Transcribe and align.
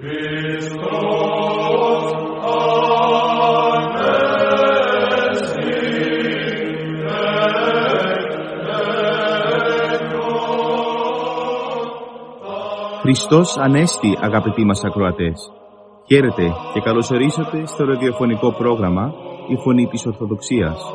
Χριστός 0.00 0.16
Ανέστη 13.56 14.18
αγαπητοί 14.20 14.64
μας 14.64 14.84
ακροατές. 14.84 15.52
Χαίρετε 16.06 16.52
και 16.72 16.80
καλωσορίσατε 16.80 17.66
στο 17.66 17.84
ραδιοφωνικό 17.84 18.52
πρόγραμμα 18.52 19.14
«Η 19.48 19.56
Φωνή 19.56 19.86
της 19.86 20.06
Ορθοδοξίας» 20.06 20.92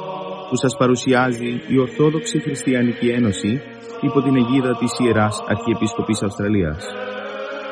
που 0.50 0.56
σας 0.56 0.78
παρουσιάζει 0.78 1.62
η 1.68 1.80
Ορθόδοξη 1.80 2.40
Χριστιανική 2.40 3.08
Ένωση 3.08 3.62
υπό 4.02 4.22
την 4.22 4.36
αιγίδα 4.36 4.78
της 4.78 5.00
Ιεράς 5.00 5.44
Αρχιεπισκοπής 5.48 6.24
Αυστραλίας. 6.24 6.86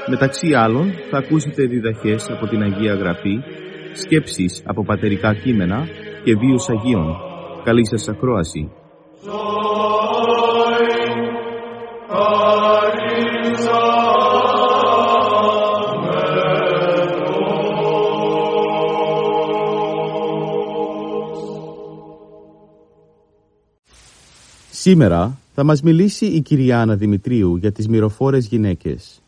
Μεταξύ 0.09 0.53
άλλων 0.53 0.91
θα 1.09 1.17
ακούσετε 1.17 1.65
διδαχές 1.65 2.29
από 2.29 2.47
την 2.47 2.61
Αγία 2.61 2.93
Γραφή, 2.93 3.39
σκέψεις 3.93 4.63
από 4.65 4.83
πατερικά 4.83 5.33
κείμενα 5.33 5.87
και 6.23 6.35
βίους 6.35 6.69
Αγίων. 6.69 7.15
Καλή 7.63 7.87
σας 7.87 8.07
ακρόαση. 8.07 8.71
Σήμερα 24.69 25.37
θα 25.53 25.63
μας 25.63 25.81
μιλήσει 25.81 26.25
η 26.25 26.41
κυρία 26.41 26.81
Άννα 26.81 26.95
Δημητρίου 26.95 27.55
για 27.55 27.71
τις 27.71 27.87
μυροφόρες 27.87 28.47
γυναίκες, 28.47 29.22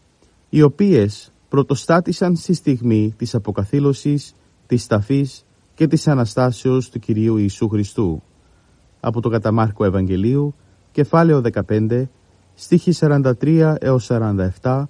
οι 0.55 0.62
οποίες 0.62 1.32
πρωτοστάτησαν 1.50 2.36
στη 2.36 2.54
στιγμή 2.54 3.13
της 3.18 3.36
αποκαθήλωσης, 3.36 4.36
της 4.68 4.88
ταφής 4.88 5.46
και 5.76 5.88
της 5.88 6.07
Αναστάσεως 6.07 6.90
του 6.90 6.99
Κυρίου 6.99 7.38
Ιησού 7.38 7.70
Χριστού. 7.70 8.21
Από 8.99 9.21
το 9.21 9.30
Καταμάρκο 9.30 9.85
Ευαγγελίου, 9.85 10.55
κεφάλαιο 10.91 11.41
15, 11.41 12.10
στίχη 12.55 12.91
43 12.91 13.76
έως 13.80 14.05
47 14.62 14.90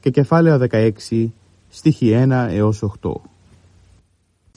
και 0.00 0.10
κεφάλαιο 0.10 0.58
16, 0.58 1.32
στίχη 1.68 2.12
1 2.14 2.46
έως 2.50 2.82
8. 2.82 3.20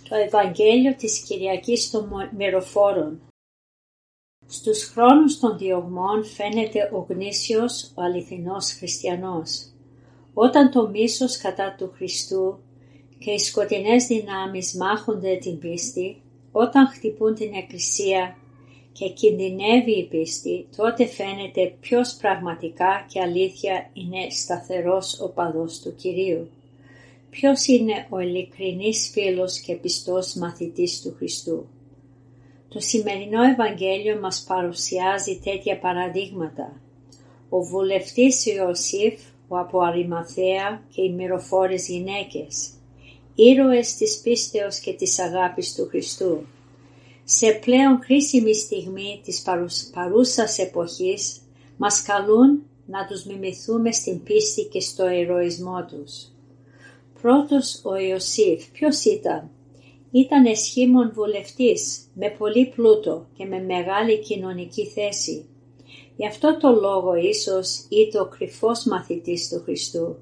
Το 0.10 0.16
Ευαγγέλιο 0.26 0.96
της 0.96 1.20
Κυριακής 1.20 1.90
των 1.90 2.10
Μυροφόρων 2.38 3.20
στους 4.48 4.84
χρόνους 4.84 5.40
των 5.40 5.58
διωγμών 5.58 6.26
φαίνεται 6.26 6.90
ο 6.94 7.06
γνήσιος, 7.10 7.92
ο 7.96 8.02
αληθινός 8.02 8.74
χριστιανός. 8.74 9.70
Όταν 10.38 10.72
το 10.72 10.90
μίσος 10.90 11.38
κατά 11.38 11.76
του 11.78 11.92
Χριστού 11.96 12.60
και 13.20 13.32
οι 13.32 13.38
σκοτεινές 13.38 14.06
δυνάμεις 14.06 14.74
μάχονται 14.74 15.36
την 15.36 15.60
πίστη, 15.60 16.22
όταν 16.52 16.88
χτυπούν 16.88 17.36
την 17.36 17.54
Εκκλησία 17.54 18.38
και 18.92 19.10
κινδυνεύει 19.10 19.92
η 19.92 20.08
πίστη, 20.08 20.68
τότε 20.76 21.06
φαίνεται 21.06 21.76
ποιος 21.80 22.14
πραγματικά 22.14 23.06
και 23.08 23.22
αλήθεια 23.22 23.90
είναι 23.94 24.30
σταθερός 24.30 25.20
ο 25.20 25.30
παδός 25.30 25.80
του 25.80 25.96
Κυρίου. 25.96 26.50
Ποιος 27.30 27.68
είναι 27.68 28.08
ο 28.10 28.20
ειλικρινής 28.20 29.10
φίλος 29.14 29.60
και 29.60 29.74
πιστός 29.74 30.34
μαθητής 30.34 31.02
του 31.02 31.14
Χριστού. 31.18 31.66
Το 32.70 32.80
σημερινό 32.80 33.44
Ευαγγέλιο 33.44 34.20
μας 34.20 34.44
παρουσιάζει 34.48 35.40
τέτοια 35.44 35.80
παραδείγματα. 35.80 36.82
Ο 37.50 37.62
βουλευτής 37.62 38.46
Ιωσήφ, 38.46 39.20
ο 39.48 39.58
από 39.58 39.80
Αρημαθέα 39.80 40.84
και 40.90 41.02
οι 41.02 41.12
μυροφόρες 41.12 41.88
γυναίκες, 41.88 42.70
ήρωες 43.36 43.96
της 43.96 44.22
πίστεως 44.24 44.80
και 44.80 44.94
της 44.94 45.20
αγάπης 45.20 45.76
του 45.76 45.88
Χριστού. 45.88 46.46
Σε 47.24 47.52
πλέον 47.52 48.00
κρίσιμη 48.00 48.56
στιγμή 48.56 49.22
της 49.24 49.44
παρούσας 49.94 50.58
εποχής 50.58 51.42
μας 51.78 52.02
καλούν 52.02 52.64
να 52.86 53.06
τους 53.06 53.26
μιμηθούμε 53.26 53.92
στην 53.92 54.24
πίστη 54.24 54.64
και 54.64 54.80
στο 54.80 55.10
ηρωισμό 55.10 55.86
τους. 55.86 56.28
Πρώτος 57.22 57.82
ο 57.84 57.96
Ιωσήφ 57.96 58.66
ποιος 58.72 59.04
ήταν; 59.04 59.50
Ήταν 60.12 60.46
εσχήμων 60.46 61.12
βουλευτής 61.14 62.12
με 62.14 62.30
πολύ 62.30 62.66
πλούτο 62.76 63.28
και 63.38 63.46
με 63.46 63.60
μεγάλη 63.60 64.20
κοινωνική 64.20 64.86
θέση. 64.86 65.46
Γι' 66.16 66.28
αυτό 66.28 66.58
το 66.58 66.72
λόγο 66.72 67.16
ίσως 67.16 67.86
ήταν 67.90 68.22
ο 68.22 68.26
κρυφός 68.26 68.86
μαθητής 68.86 69.50
του 69.50 69.62
Χριστού. 69.64 70.16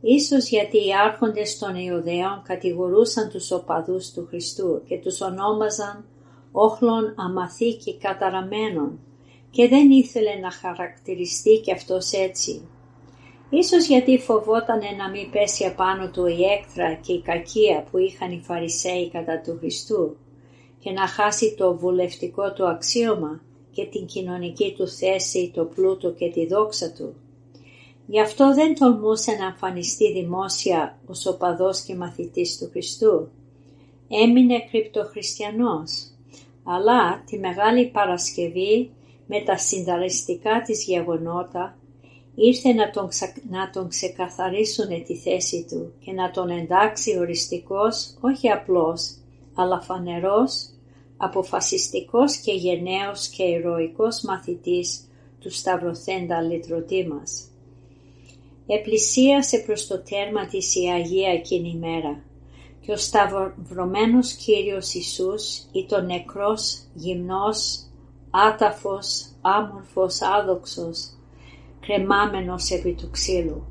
Ίσως 0.00 0.48
γιατί 0.48 0.76
οι 0.76 0.94
άρχοντες 1.04 1.58
των 1.58 1.74
Ιουδαίων 1.74 2.42
κατηγορούσαν 2.44 3.28
τους 3.28 3.50
οπαδούς 3.52 4.10
του 4.10 4.26
Χριστού 4.28 4.82
και 4.84 4.98
τους 4.98 5.20
ονόμαζαν 5.20 6.04
όχλων 6.52 7.14
αμαθή 7.16 7.74
και 7.74 7.94
καταραμένων 7.94 8.98
και 9.50 9.68
δεν 9.68 9.90
ήθελε 9.90 10.34
να 10.34 10.50
χαρακτηριστεί 10.50 11.60
και 11.64 11.72
αυτός 11.72 12.12
έτσι. 12.12 12.68
Ίσως 13.50 13.86
γιατί 13.86 14.18
φοβόταν 14.18 14.80
να 14.98 15.10
μην 15.10 15.30
πέσει 15.30 15.64
απάνω 15.64 16.10
του 16.10 16.26
η 16.26 16.44
έκτρα 16.44 16.94
και 16.94 17.12
η 17.12 17.22
κακία 17.22 17.84
που 17.90 17.98
είχαν 17.98 18.32
οι 18.32 18.42
Φαρισαίοι 18.44 19.10
κατά 19.10 19.40
του 19.40 19.56
Χριστού 19.58 20.16
και 20.78 20.90
να 20.90 21.06
χάσει 21.06 21.54
το 21.58 21.76
βουλευτικό 21.76 22.52
του 22.52 22.68
αξίωμα 22.68 23.40
και 23.72 23.86
την 23.86 24.06
κοινωνική 24.06 24.74
του 24.76 24.88
θέση, 24.88 25.50
το 25.54 25.64
πλούτο 25.64 26.10
και 26.10 26.30
τη 26.30 26.46
δόξα 26.46 26.92
του. 26.92 27.14
Γι' 28.06 28.20
αυτό 28.20 28.54
δεν 28.54 28.74
τολμούσε 28.74 29.32
να 29.32 29.46
εμφανιστεί 29.46 30.12
δημόσια 30.12 30.98
ως 31.06 31.26
οπαδός 31.26 31.80
και 31.80 31.94
μαθητής 31.94 32.58
του 32.58 32.68
Χριστού. 32.70 33.28
Έμεινε 34.08 34.60
κρυπτοχριστιανός, 34.70 36.10
αλλά 36.64 37.22
τη 37.26 37.38
Μεγάλη 37.38 37.86
Παρασκευή 37.86 38.90
με 39.26 39.40
τα 39.40 39.56
συνταριστικά 39.56 40.62
της 40.62 40.84
γεγονότα 40.84 41.78
ήρθε 42.34 42.72
να 42.72 42.90
τον, 42.90 43.08
να 43.50 43.70
τον 43.70 43.88
ξεκαθαρίσουν 43.88 45.04
τη 45.04 45.16
θέση 45.16 45.66
του 45.68 45.92
και 46.04 46.12
να 46.12 46.30
τον 46.30 46.48
εντάξει 46.50 47.18
οριστικός, 47.18 48.16
όχι 48.20 48.50
απλός, 48.50 49.16
αλλά 49.54 49.80
φανερός, 49.80 50.70
αποφασιστικός 51.22 52.36
και 52.36 52.52
γενναίος 52.52 53.28
και 53.28 53.42
ηρωικός 53.42 54.22
μαθητής 54.22 55.08
του 55.40 55.50
σταυρωθέντα 55.50 56.40
λυτρωτή 56.40 57.06
μας. 57.08 57.44
Επλησίασε 58.66 59.58
προς 59.58 59.86
το 59.86 60.02
τέρμα 60.02 60.46
της 60.46 60.74
η 60.74 60.86
Αγία 60.86 61.30
εκείνη 61.30 61.76
μέρα 61.80 62.22
και 62.80 62.92
ο 62.92 62.96
σταυρωμένος 62.96 64.32
Κύριος 64.32 64.94
Ιησούς 64.94 65.58
ήταν 65.72 66.06
νεκρός, 66.06 66.82
γυμνός, 66.94 67.78
άταφος, 68.30 69.26
άμορφος, 69.40 70.22
άδοξος, 70.22 71.10
κρεμάμενος 71.80 72.70
επί 72.70 72.92
του 72.92 73.10
ξύλου. 73.10 73.64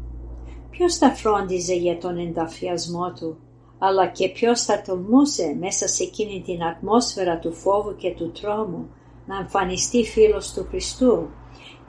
Ποιος 0.70 0.96
θα 0.96 1.16
φρόντιζε 1.16 1.76
για 1.76 1.98
τον 1.98 2.18
ενταφιασμό 2.18 3.14
του, 3.14 3.38
αλλά 3.80 4.08
και 4.08 4.30
ποιος 4.30 4.64
θα 4.64 4.82
τολμούσε 4.82 5.56
μέσα 5.60 5.88
σε 5.88 6.04
εκείνη 6.04 6.42
την 6.46 6.64
ατμόσφαιρα 6.64 7.40
του 7.40 7.54
φόβου 7.54 7.96
και 7.96 8.14
του 8.14 8.32
τρόμου 8.42 8.90
να 9.26 9.38
εμφανιστεί 9.38 10.04
φίλος 10.04 10.54
του 10.54 10.66
Χριστού, 10.70 11.30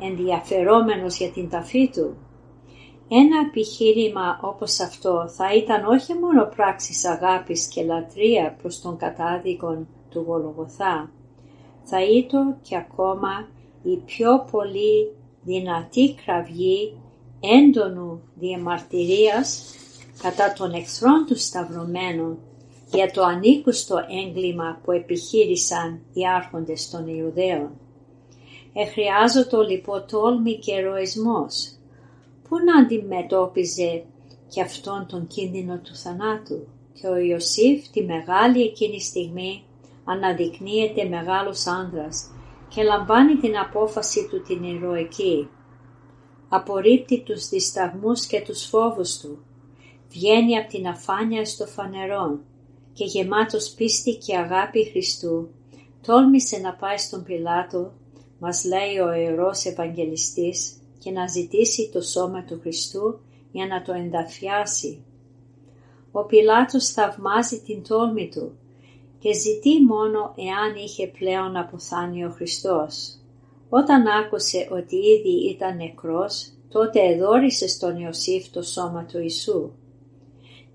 ενδιαφερόμενος 0.01 1.17
για 1.17 1.31
την 1.31 1.49
ταφή 1.49 1.91
του. 1.93 2.17
Ένα 3.09 3.41
επιχείρημα 3.49 4.41
όπως 4.43 4.81
αυτό 4.81 5.29
θα 5.29 5.55
ήταν 5.55 5.85
όχι 5.85 6.15
μόνο 6.15 6.49
πράξης 6.57 7.05
αγάπης 7.05 7.67
και 7.67 7.83
λατρεία 7.83 8.57
προς 8.63 8.81
τον 8.81 8.97
κατάδικον 8.97 9.89
του 10.11 10.25
Γολογοθά, 10.27 11.11
θα 11.83 12.05
ήταν 12.05 12.57
και 12.63 12.77
ακόμα 12.77 13.49
η 13.83 13.97
πιο 13.97 14.47
πολύ 14.51 15.17
δυνατή 15.43 16.15
κραυγή 16.25 16.97
έντονου 17.41 18.23
διαμαρτυρίας 18.35 19.75
κατά 20.23 20.53
των 20.53 20.73
εχθρών 20.73 21.25
τους 21.27 21.45
σταυρωμένων 21.45 22.39
για 22.93 23.11
το 23.11 23.23
ανήκουστο 23.23 23.97
έγκλημα 24.27 24.81
που 24.85 24.93
επιχείρησαν 24.93 26.01
οι 26.13 26.29
άρχοντες 26.29 26.91
των 26.91 27.07
Ιουδαίων. 27.07 27.71
Εχρειάζεται 28.73 29.57
λοιπόν 29.57 30.05
τόλμη 30.11 30.59
και 30.59 30.73
ερωισμός 30.73 31.75
που 32.49 32.57
να 32.65 32.81
αντιμετώπιζε 32.81 34.05
και 34.49 34.61
αυτόν 34.61 35.07
τον 35.09 35.27
κίνδυνο 35.27 35.79
του 35.79 35.97
θανάτου; 35.97 36.67
Και 36.93 37.07
ο 37.07 37.17
Ιωσήφ 37.17 37.89
τη 37.89 38.05
μεγάλη 38.05 38.63
εκείνη 38.63 39.01
στιγμή 39.01 39.65
αναδεικνύεται 40.05 41.05
μεγάλος 41.05 41.67
άνδρας 41.67 42.31
και 42.69 42.83
λαμβάνει 42.83 43.37
την 43.37 43.59
απόφαση 43.59 44.29
του 44.31 44.43
την 44.43 44.65
ηρωική. 44.65 45.49
Απορρίπτει 46.49 47.23
τους 47.23 47.49
δισταγμούς 47.49 48.27
και 48.27 48.41
τους 48.41 48.65
φόβους 48.67 49.19
του. 49.19 49.45
Βγαίνει 50.11 50.59
από 50.59 50.69
την 50.69 50.87
αφάνεια 50.87 51.45
στο 51.45 51.67
φανερό 51.67 52.41
και 52.93 53.05
γεμάτος 53.05 53.71
πίστη 53.71 54.15
και 54.15 54.37
αγάπη 54.37 54.91
Χριστού 54.91 55.49
τόλμησε 56.07 56.59
να 56.59 56.75
πάει 56.75 56.99
στον 56.99 57.23
Πιλάτο, 57.23 57.93
μας 58.39 58.65
λέει 58.65 58.99
ο 58.99 59.13
Ιερός 59.13 59.65
Ευαγγελιστής, 59.65 60.81
και 60.99 61.11
να 61.11 61.27
ζητήσει 61.27 61.91
το 61.93 62.01
σώμα 62.01 62.45
του 62.45 62.59
Χριστού 62.61 63.21
για 63.53 63.67
να 63.67 63.83
το 63.83 63.93
ενταφιάσει. 63.93 65.05
Ο 66.13 66.25
Πιλάτος 66.25 66.89
θαυμάζει 66.89 67.61
την 67.61 67.83
τόλμη 67.89 68.29
του 68.29 68.53
και 69.19 69.35
ζητεί 69.35 69.85
μόνο 69.85 70.35
εάν 70.37 70.85
είχε 70.85 71.07
πλέον 71.07 71.57
αποθάνει 71.57 72.25
ο 72.25 72.31
Χριστός. 72.31 73.15
Όταν 73.69 74.07
άκουσε 74.07 74.69
ότι 74.71 74.97
ήδη 74.97 75.51
ήταν 75.51 75.77
νεκρός, 75.77 76.53
τότε 76.69 77.01
εδόρισε 77.01 77.69
στον 77.69 77.97
Ιωσήφ 77.97 78.49
το 78.49 78.63
σώμα 78.63 79.05
του 79.05 79.19
Ιησού. 79.19 79.71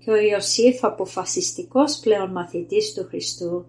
Και 0.06 0.12
ο 0.12 0.16
Ιωσήφ 0.16 0.84
αποφασιστικός 0.84 1.98
πλέον 1.98 2.30
μαθητής 2.30 2.94
του 2.94 3.06
Χριστού, 3.08 3.64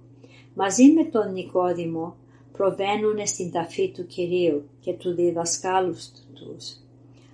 μαζί 0.54 0.92
με 0.92 1.04
τον 1.04 1.32
Νικόδημο, 1.32 2.16
προβαίνουν 2.52 3.28
στην 3.28 3.52
ταφή 3.52 3.92
του 3.92 4.06
Κυρίου 4.06 4.70
και 4.80 4.94
του 4.94 5.14
διδασκάλους 5.14 6.10
τους. 6.34 6.78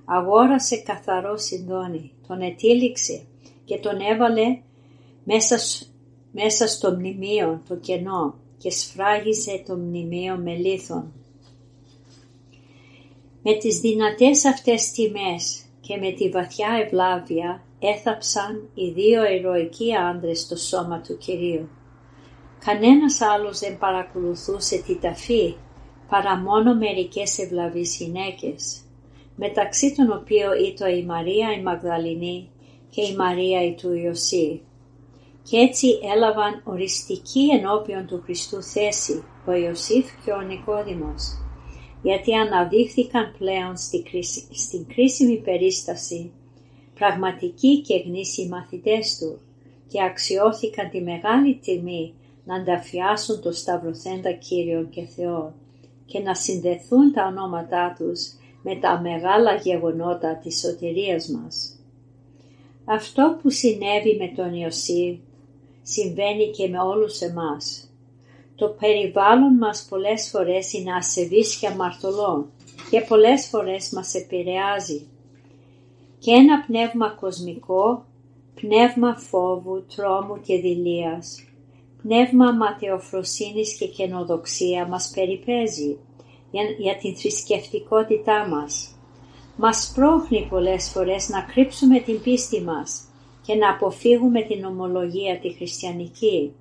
Αγόρασε 0.06 0.78
καθαρό 0.78 1.38
συντόνι, 1.38 2.12
τον 2.28 2.42
ετήληξε 2.42 3.24
και 3.66 3.78
τον 3.78 4.00
έβαλε 4.00 4.60
μέσα, 5.24 5.58
μέσα 6.32 6.68
στο 6.68 6.92
μνημείο 6.92 7.62
το 7.68 7.76
κενό 7.76 8.36
και 8.58 8.70
σφράγιζε 8.70 9.64
το 9.68 9.76
μνημείο 9.76 10.36
με 10.36 10.56
λίθον. 10.56 11.12
Με 13.44 13.54
τις 13.54 13.80
δυνατές 13.80 14.46
αυτές 14.46 14.92
τιμές 14.92 15.66
και 15.82 15.98
με 15.98 16.12
τη 16.12 16.30
βαθιά 16.30 16.70
ευλάβεια 16.86 17.64
έθαψαν 17.88 18.70
οι 18.74 18.90
δύο 18.90 19.26
ηρωικοί 19.26 19.96
άντρες 19.96 20.40
στο 20.40 20.56
σώμα 20.56 21.02
του 21.02 21.18
Κυρίου. 21.18 21.70
Κανένας 22.66 23.22
άλλος 23.22 23.60
δεν 23.60 23.78
παρακολουθούσε 23.78 24.82
τη 24.82 24.96
ταφή 25.00 25.56
παρά 26.10 26.38
μόνο 26.38 26.76
μερικές 26.76 27.38
ευλαβείς 27.40 27.98
γυναίκες, 27.98 28.82
μεταξύ 29.36 29.96
των 29.96 30.12
οποίων 30.12 30.52
ήταν 30.66 30.98
η 30.98 31.06
Μαρία 31.06 31.54
η 31.54 31.62
Μαγδαληνή 31.62 32.50
και 32.90 33.02
η 33.02 33.16
Μαρία 33.16 33.66
η 33.66 33.74
του 33.74 33.94
Ιωσή. 33.94 34.62
Και 35.44 35.58
έτσι 35.58 35.88
έλαβαν 36.16 36.62
οριστική 36.64 37.50
ενώπιον 37.52 38.06
του 38.08 38.22
Χριστού 38.24 38.62
θέση 38.62 39.24
ο 39.46 39.52
Ιωσήφ 39.52 40.06
και 40.26 40.32
ο 40.32 40.42
Νικόδημος, 40.42 41.24
γιατί 42.02 42.36
αναδείχθηκαν 42.36 43.36
πλέον 43.38 43.78
στην 44.52 44.88
κρίσιμη 44.88 45.38
περίσταση 45.38 46.32
πραγματικοί 46.94 47.82
και 47.82 48.04
γνήσιοι 48.06 48.48
μαθητές 48.48 49.18
του 49.18 49.40
και 49.88 50.04
αξιώθηκαν 50.04 50.90
τη 50.90 51.02
μεγάλη 51.02 51.56
τιμή 51.56 52.14
να 52.46 52.56
ανταφιάσουν 52.56 53.42
το 53.42 53.52
Σταυρωθέντα 53.52 54.32
Κύριον 54.32 54.90
και 54.90 55.06
Θεό 55.06 55.54
και 56.06 56.20
να 56.20 56.36
συνδεθούν 56.36 57.14
τα 57.14 57.26
ονόματά 57.26 57.96
τους 57.98 58.34
με 58.64 58.76
τα 58.76 59.02
μεγάλα 59.02 59.56
γεγονότα 59.56 60.36
της 60.36 60.60
σωτηρίας 60.60 61.28
μας. 61.28 61.78
Αυτό 62.86 63.38
που 63.42 63.50
συνέβη 63.50 64.18
με 64.20 64.28
τον 64.36 64.54
Ιωσήφ 64.54 65.18
συμβαίνει 65.82 66.50
και 66.50 66.68
με 66.68 66.80
όλους 66.80 67.22
εμάς. 67.22 67.88
Το 68.56 68.68
περιβάλλον 68.68 69.58
μας 69.58 69.86
πολλές 69.90 70.30
φορές 70.30 70.74
είναι 70.74 70.94
ασεβής 70.94 71.56
και 71.56 71.68
αμαρτωλό 71.68 72.50
και 72.90 73.02
πολλές 73.02 73.48
φορές 73.48 73.90
μας 73.90 74.14
επηρεάζει. 74.14 75.08
Και 76.24 76.32
ένα 76.32 76.64
πνεύμα 76.68 77.10
κοσμικό, 77.10 78.06
πνεύμα 78.56 79.16
φόβου, 79.16 79.86
τρόμου 79.96 80.42
και 80.42 80.58
δηλίας, 80.58 81.44
πνεύμα 82.02 82.52
ματαιοφροσύνης 82.52 83.78
και 83.78 83.88
καινοδοξία 83.88 84.88
μας 84.88 85.12
περιπέζει 85.16 85.98
για, 86.52 86.64
για 86.78 86.98
την 86.98 87.16
θρησκευτικότητά 87.16 88.48
μας. 88.48 88.96
Μας 89.58 89.92
πρόχνει 89.96 90.48
πολλές 90.50 90.90
φορές 90.90 91.30
να 91.30 91.42
κρύψουμε 91.42 92.00
την 92.00 92.22
πίστη 92.22 92.62
μας 92.62 93.08
και 93.46 93.56
να 93.56 93.70
αποφύγουμε 93.70 94.42
την 94.42 94.66
ομολογία 94.66 95.40
τη 95.40 95.54
χριστιανική. 95.54 96.54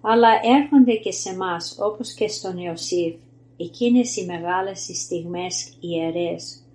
Αλλά 0.00 0.28
έρχονται 0.42 0.94
και 0.94 1.12
σε 1.12 1.36
μας 1.36 1.76
όπως 1.80 2.12
και 2.12 2.28
στον 2.28 2.58
Ιωσήφ 2.58 3.14
εκείνες 3.56 4.16
οι 4.16 4.24
μεγάλες 4.24 4.90
στιγμές 4.94 5.72
ιερές 5.80 6.65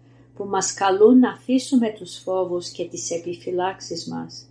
που 0.41 0.47
μας 0.47 0.73
καλούν 0.73 1.19
να 1.19 1.29
αφήσουμε 1.29 1.89
τους 1.89 2.17
φόβους 2.17 2.69
και 2.69 2.85
τις 2.85 3.11
επιφυλάξεις 3.11 4.07
μας 4.07 4.49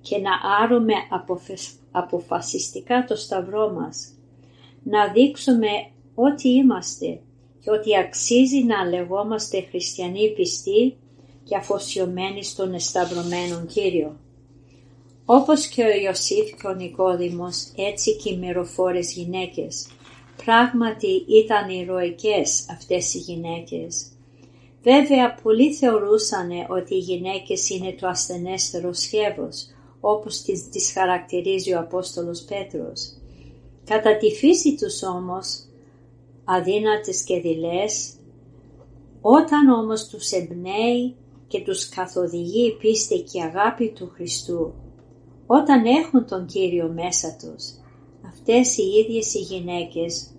και 0.00 0.18
να 0.18 0.30
άρουμε 0.62 0.94
αποφασιστικά 1.90 3.04
το 3.04 3.16
σταυρό 3.16 3.70
μας, 3.70 4.12
να 4.82 5.12
δείξουμε 5.12 5.68
ότι 6.14 6.48
είμαστε 6.48 7.20
και 7.60 7.70
ότι 7.70 7.98
αξίζει 7.98 8.64
να 8.64 8.84
λεγόμαστε 8.84 9.66
χριστιανοί 9.70 10.32
πιστοί 10.32 10.96
και 11.44 11.56
αφοσιωμένοι 11.56 12.44
στον 12.44 12.74
εσταυρωμένο 12.74 13.64
Κύριο. 13.66 14.16
Όπως 15.24 15.66
και 15.66 15.82
ο 15.82 15.90
Ιωσήφ 16.04 16.54
και 16.54 16.66
ο 16.66 16.74
Νικόδημος, 16.74 17.72
έτσι 17.76 18.16
και 18.16 18.32
οι 18.32 18.36
μυροφόρες 18.36 19.12
γυναίκες. 19.12 19.86
Πράγματι 20.44 21.24
ήταν 21.28 21.68
ηρωικές 21.68 22.66
αυτές 22.70 23.14
οι 23.14 23.18
γυναίκες. 23.18 24.11
Βέβαια 24.82 25.34
πολλοί 25.42 25.74
θεωρούσαν 25.74 26.50
ότι 26.68 26.94
οι 26.94 26.98
γυναίκες 26.98 27.70
είναι 27.70 27.92
το 28.00 28.06
ασθενέστερο 28.08 28.92
σχέβος, 28.92 29.66
όπως 30.00 30.42
τις, 30.42 30.68
τις 30.68 30.92
χαρακτηρίζει 30.92 31.74
ο 31.74 31.78
Απόστολος 31.78 32.42
Πέτρος. 32.42 33.16
Κατά 33.84 34.16
τη 34.16 34.30
φύση 34.30 34.76
τους 34.76 35.02
όμως, 35.02 35.64
αδύνατες 36.44 37.24
και 37.24 37.40
δειλές, 37.40 38.12
όταν 39.20 39.68
όμως 39.68 40.06
τους 40.06 40.30
εμπνέει 40.30 41.14
και 41.46 41.60
τους 41.60 41.88
καθοδηγεί 41.88 42.66
η 42.66 42.76
πίστη 42.76 43.20
και 43.20 43.38
η 43.38 43.42
αγάπη 43.42 43.88
του 43.88 44.10
Χριστού, 44.14 44.74
όταν 45.46 45.84
έχουν 45.84 46.26
τον 46.26 46.46
Κύριο 46.46 46.88
μέσα 46.94 47.36
τους, 47.40 47.64
αυτές 48.28 48.76
οι 48.76 48.82
ίδιες 48.82 49.34
οι 49.34 49.38
γυναίκες 49.38 50.30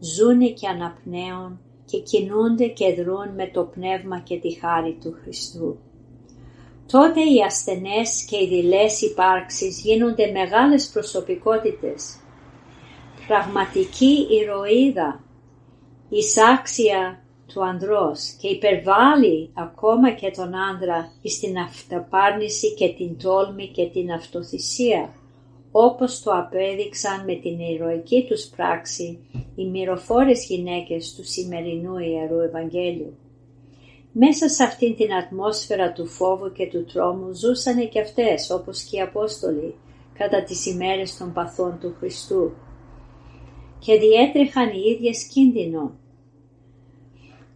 ζούνε 0.00 0.48
και 0.48 0.68
αναπνέουν 0.68 1.60
και 1.90 1.98
κινούνται 1.98 2.66
και 2.66 2.94
δρούν 2.94 3.34
με 3.36 3.50
το 3.52 3.62
πνεύμα 3.62 4.20
και 4.20 4.38
τη 4.38 4.52
χάρη 4.52 4.98
του 5.02 5.16
Χριστού. 5.22 5.78
Τότε 6.92 7.20
οι 7.20 7.42
ασθενές 7.46 8.24
και 8.24 8.36
οι 8.36 8.48
δειλές 8.48 9.00
υπάρξεις 9.02 9.80
γίνονται 9.80 10.30
μεγάλες 10.30 10.88
προσωπικότητες. 10.88 12.18
Πραγματική 13.26 14.26
ηρωίδα, 14.30 15.24
εισάξια 16.08 17.22
του 17.46 17.64
ανδρός 17.64 18.36
και 18.40 18.48
υπερβάλλει 18.48 19.50
ακόμα 19.54 20.10
και 20.10 20.30
τον 20.30 20.54
άντρα 20.54 21.12
στην 21.24 21.58
αυταπάρνηση 21.58 22.74
και 22.74 22.88
την 22.88 23.18
τόλμη 23.18 23.68
και 23.68 23.86
την 23.86 24.12
αυτοθυσία, 24.12 25.14
όπως 25.70 26.22
το 26.22 26.30
απέδειξαν 26.30 27.24
με 27.24 27.34
την 27.34 27.58
ηρωική 27.58 28.26
τους 28.28 28.44
πράξη 28.44 29.18
οι 29.54 29.64
μυροφόρες 29.64 30.46
γυναίκες 30.46 31.14
του 31.14 31.24
σημερινού 31.24 31.98
Ιερού 31.98 32.40
Ευαγγέλιου. 32.40 33.16
Μέσα 34.12 34.48
σε 34.48 34.62
αυτήν 34.62 34.96
την 34.96 35.14
ατμόσφαιρα 35.14 35.92
του 35.92 36.06
φόβου 36.06 36.52
και 36.52 36.66
του 36.66 36.84
τρόμου 36.84 37.32
ζούσανε 37.32 37.84
και 37.84 38.00
αυτές 38.00 38.50
όπως 38.50 38.82
και 38.82 38.96
οι 38.96 39.00
Απόστολοι 39.00 39.74
κατά 40.18 40.42
τις 40.42 40.66
ημέρες 40.66 41.16
των 41.16 41.32
παθών 41.32 41.78
του 41.80 41.94
Χριστού 41.98 42.52
και 43.78 43.98
διέτρεχαν 43.98 44.68
οι 44.68 44.90
ίδιες 44.90 45.24
κίνδυνο. 45.24 45.92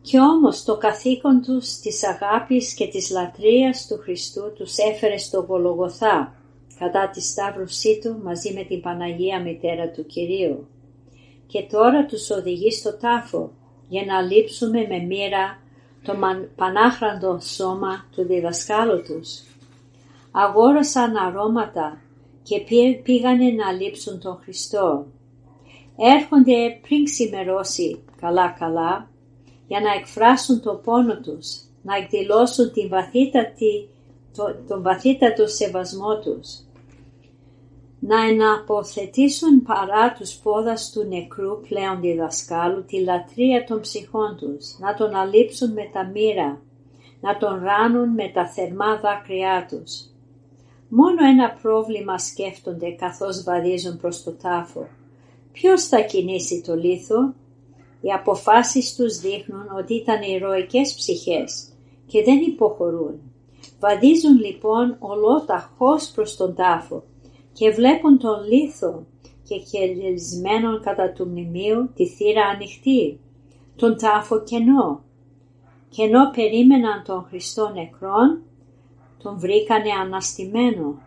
Κι 0.02 0.19
όμως 0.19 0.64
το 0.64 0.76
καθήκον 0.76 1.42
τους 1.42 1.78
της 1.78 2.04
αγάπης 2.04 2.75
και 2.75 2.87
της 2.88 3.11
λατρείας 3.11 3.87
του 3.87 3.99
Χριστού 4.02 4.52
τους 4.52 4.76
έφερε 4.76 5.19
στο 5.19 5.40
Γολογοθά 5.49 6.41
κατά 6.79 7.11
τη 7.11 7.21
σταύρωσή 7.21 7.99
του 8.02 8.21
μαζί 8.23 8.52
με 8.52 8.64
την 8.64 8.81
Παναγία 8.81 9.41
Μητέρα 9.41 9.91
του 9.91 10.07
Κυρίου 10.07 10.67
και 11.47 11.62
τώρα 11.71 12.07
τους 12.07 12.31
οδηγεί 12.31 12.71
στο 12.71 12.97
τάφο 12.97 13.52
για 13.88 14.05
να 14.05 14.21
λείψουμε 14.21 14.87
με 14.88 14.99
μοίρα 14.99 15.62
το 16.05 16.14
πανάχραντο 16.57 17.41
σώμα 17.41 18.07
του 18.14 18.23
διδασκάλου 18.23 19.02
τους. 19.02 19.43
Αγόρασαν 20.31 21.17
αρώματα 21.17 22.00
και 22.43 22.61
πήγανε 23.02 23.50
να 23.50 23.73
λείψουν 23.73 24.21
τον 24.21 24.38
Χριστό. 24.43 25.07
Έρχονται 25.97 26.79
πριν 26.88 27.05
ξημερώσει 27.05 28.05
καλά 28.21 28.55
καλά 28.59 29.11
για 29.67 29.81
να 29.81 29.93
εκφράσουν 29.93 30.62
το 30.62 30.75
πόνο 30.75 31.21
τους, 31.21 31.61
να 31.83 31.97
εκδηλώσουν 31.97 32.73
την 32.73 32.88
βαθύτατη, 32.88 33.88
το, 34.36 34.56
τον 34.68 34.82
βαθύτατο 34.82 35.46
σεβασμό 35.46 36.18
τους 36.18 36.64
να 38.04 38.20
εναποθετήσουν 38.26 39.62
παρά 39.62 40.12
τους 40.12 40.34
πόδας 40.34 40.90
του 40.92 41.04
νεκρού 41.08 41.60
πλέον 41.68 42.00
διδασκάλου 42.00 42.84
τη 42.84 43.00
λατρεία 43.00 43.64
των 43.64 43.80
ψυχών 43.80 44.36
τους, 44.36 44.78
να 44.78 44.94
τον 44.94 45.14
αλείψουν 45.14 45.72
με 45.72 45.90
τα 45.92 46.04
μοίρα, 46.04 46.60
να 47.20 47.36
τον 47.36 47.62
ράνουν 47.62 48.08
με 48.08 48.30
τα 48.34 48.48
θερμά 48.48 48.96
δάκρυά 48.96 49.66
τους. 49.68 50.06
Μόνο 50.88 51.26
ένα 51.26 51.58
πρόβλημα 51.62 52.18
σκέφτονται 52.18 52.90
καθώς 52.90 53.42
βαδίζουν 53.42 53.96
προς 53.96 54.22
το 54.22 54.32
τάφο. 54.32 54.88
Ποιος 55.52 55.84
θα 55.86 56.00
κινήσει 56.00 56.62
το 56.66 56.74
λίθο; 56.74 57.34
Οι 58.00 58.12
αποφάσεις 58.12 58.94
τους 58.94 59.18
δείχνουν 59.18 59.66
ότι 59.78 59.94
ήταν 59.94 60.22
ηρωικές 60.22 60.94
ψυχές 60.94 61.68
και 62.06 62.22
δεν 62.22 62.38
υποχωρούν. 62.38 63.31
Βαδίζουν 63.82 64.38
λοιπόν 64.38 64.96
ολόταχώς 64.98 66.10
προς 66.14 66.36
τον 66.36 66.54
τάφο 66.54 67.02
και 67.52 67.70
βλέπουν 67.70 68.18
τον 68.18 68.44
λίθο 68.44 69.06
και 69.48 69.58
κελισμένον 69.58 70.80
κατά 70.82 71.12
του 71.12 71.26
μνημείου 71.28 71.90
τη 71.94 72.06
θύρα 72.06 72.44
ανοιχτή, 72.46 73.20
τον 73.76 73.96
τάφο 73.96 74.42
κενό. 74.42 75.02
Και 75.88 76.02
ενώ 76.02 76.30
περίμεναν 76.30 77.02
τον 77.06 77.24
Χριστό 77.28 77.72
νεκρόν, 77.74 78.42
τον 79.22 79.38
βρήκανε 79.38 79.90
αναστημένο. 80.02 80.98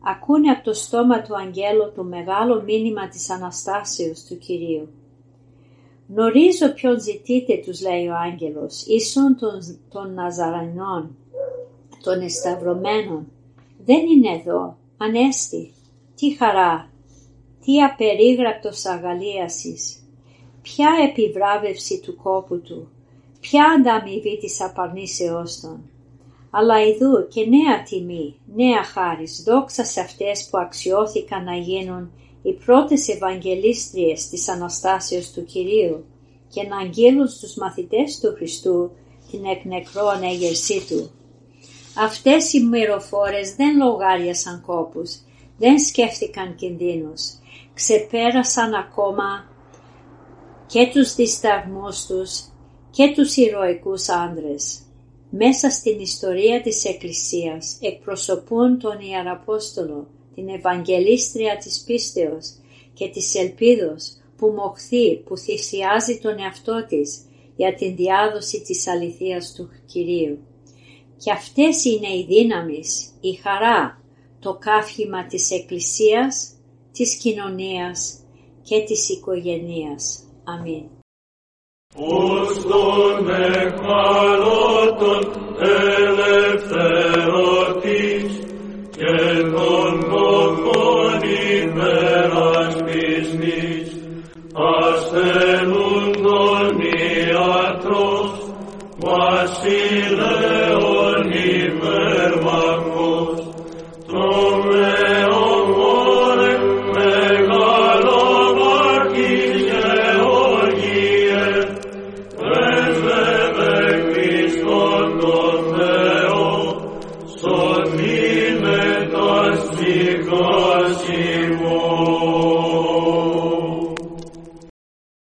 Ακούνε 0.00 0.50
από 0.50 0.64
το 0.64 0.72
στόμα 0.72 1.22
του 1.22 1.36
αγγέλου 1.36 1.92
το 1.94 2.04
μεγάλο 2.04 2.62
μήνυμα 2.62 3.08
της 3.08 3.30
Αναστάσεως 3.30 4.24
του 4.24 4.38
Κυρίου. 4.38 4.88
Γνωρίζω 6.08 6.72
ποιον 6.74 7.00
ζητείτε, 7.00 7.62
τους 7.64 7.82
λέει 7.82 8.06
ο 8.08 8.14
άγγελος, 8.14 8.86
ίσον 8.86 9.36
των, 9.36 9.60
των 9.88 10.14
Ναζαρανών, 10.14 11.16
των 12.02 12.20
εσταυρωμένων. 12.20 13.32
Δεν 13.84 14.06
είναι 14.06 14.40
εδώ, 14.40 14.76
ανέστη. 14.96 15.72
Τι 16.14 16.36
χαρά, 16.36 16.90
τι 17.64 17.82
απερίγραπτος 17.82 18.84
αγαλίασης, 18.84 20.08
ποια 20.62 20.90
επιβράβευση 21.08 22.00
του 22.00 22.16
κόπου 22.16 22.60
του, 22.60 22.88
ποια 23.40 23.64
ανταμοιβή 23.64 24.38
της 24.38 24.62
απαρνήσεώς 24.62 25.60
των. 25.60 25.90
Αλλά 26.50 26.86
ειδού 26.86 27.28
και 27.28 27.46
νέα 27.46 27.82
τιμή, 27.82 28.34
νέα 28.54 28.82
χάρις, 28.84 29.42
δόξα 29.46 29.84
σε 29.84 30.00
αυτές 30.00 30.48
που 30.50 30.58
αξιώθηκαν 30.58 31.44
να 31.44 31.56
γίνουν 31.56 32.10
οι 32.42 32.52
πρώτες 32.52 33.08
Ευαγγελίστριες 33.08 34.28
της 34.28 34.48
Αναστάσεως 34.48 35.30
του 35.30 35.44
Κυρίου 35.44 36.04
και 36.48 36.62
να 36.62 36.76
αγγείλουν 36.76 37.28
στους 37.28 37.54
μαθητές 37.54 38.18
του 38.20 38.34
Χριστού 38.36 38.90
την 39.30 39.44
εκνεκρόν 39.44 40.22
έγερσή 40.22 40.86
Του. 40.88 41.10
Αυτές 42.00 42.52
οι 42.52 42.60
μυροφόρες 42.60 43.54
δεν 43.54 43.76
λογάριασαν 43.76 44.62
κόπους, 44.66 45.16
δεν 45.58 45.78
σκέφτηκαν 45.78 46.54
κινδύνους, 46.54 47.22
ξεπέρασαν 47.74 48.74
ακόμα 48.74 49.48
και 50.66 50.90
τους 50.92 51.14
δισταγμούς 51.14 52.06
τους 52.06 52.40
και 52.90 53.12
τους 53.14 53.36
ηρωικούς 53.36 54.08
άντρες. 54.08 54.80
Μέσα 55.30 55.70
στην 55.70 56.00
ιστορία 56.00 56.60
της 56.60 56.84
Εκκλησίας 56.84 57.78
εκπροσωπούν 57.80 58.78
τον 58.78 59.00
Ιεραπόστολο, 59.00 60.06
την 60.34 60.48
Ευαγγελίστρια 60.48 61.56
της 61.56 61.82
πίστεως 61.86 62.52
και 62.94 63.08
της 63.08 63.34
ελπίδος 63.34 64.16
που 64.36 64.46
μοχθεί, 64.46 65.16
που 65.16 65.36
θυσιάζει 65.36 66.18
τον 66.18 66.38
εαυτό 66.38 66.86
της 66.88 67.18
για 67.56 67.74
την 67.74 67.96
διάδοση 67.96 68.62
της 68.62 68.86
αληθείας 68.86 69.52
του 69.52 69.68
Κυρίου. 69.86 70.38
Και 71.24 71.32
αυτές 71.32 71.84
είναι 71.84 72.08
οι 72.08 72.24
δύναμεις, 72.28 73.10
η 73.20 73.34
χαρά, 73.34 74.02
το 74.40 74.58
κάφημα 74.60 75.26
της 75.26 75.50
Εκκλησίας, 75.50 76.52
της 76.92 77.16
κοινωνίας 77.16 78.18
και 78.62 78.82
της 78.86 79.08
οικογενείας. 79.08 80.22
Αμήν. 80.44 80.84
Ως 81.96 82.62
τον 82.62 83.30
εχμαλώτων 83.30 85.20
ελευθερωτής 85.60 88.38
και 88.96 89.42
τον 89.42 90.10
κομμόν 90.10 91.20
υπερασπισμής 91.62 93.88
ασθενούν 94.52 96.12
τον 96.22 96.80
ιατρός 96.80 98.32
βασιλέων 98.96 100.87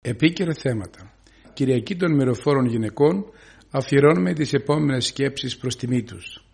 Επίκαιρα 0.01 0.54
θέματα. 0.54 1.13
Κυριακή 1.54 1.96
των 1.96 2.16
μυροφόρων 2.16 2.66
γυναικών 2.66 3.25
αφιερώνουμε 3.72 4.34
τις 4.34 4.54
επόμενες 4.54 5.06
σκέψεις 5.06 5.58
προς 5.58 5.75
τιμή 5.75 6.04
τους. 6.04 6.49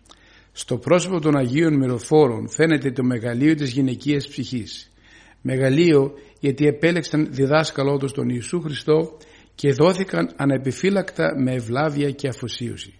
Στο 0.58 0.78
πρόσωπο 0.78 1.20
των 1.20 1.36
Αγίων 1.36 1.76
Μυροφόρων 1.76 2.48
φαίνεται 2.48 2.90
το 2.90 3.04
μεγαλείο 3.04 3.54
της 3.54 3.70
γυναικείας 3.70 4.28
ψυχής. 4.28 4.92
Μεγαλείο 5.40 6.12
γιατί 6.40 6.66
επέλεξαν 6.66 7.28
διδάσκαλό 7.30 7.96
τους 7.96 8.12
τον 8.12 8.28
Ιησού 8.28 8.60
Χριστό 8.60 9.16
και 9.54 9.72
δόθηκαν 9.72 10.32
ανεπιφύλακτα 10.36 11.34
με 11.38 11.52
ευλάβεια 11.52 12.10
και 12.10 12.28
αφοσίωση. 12.28 12.98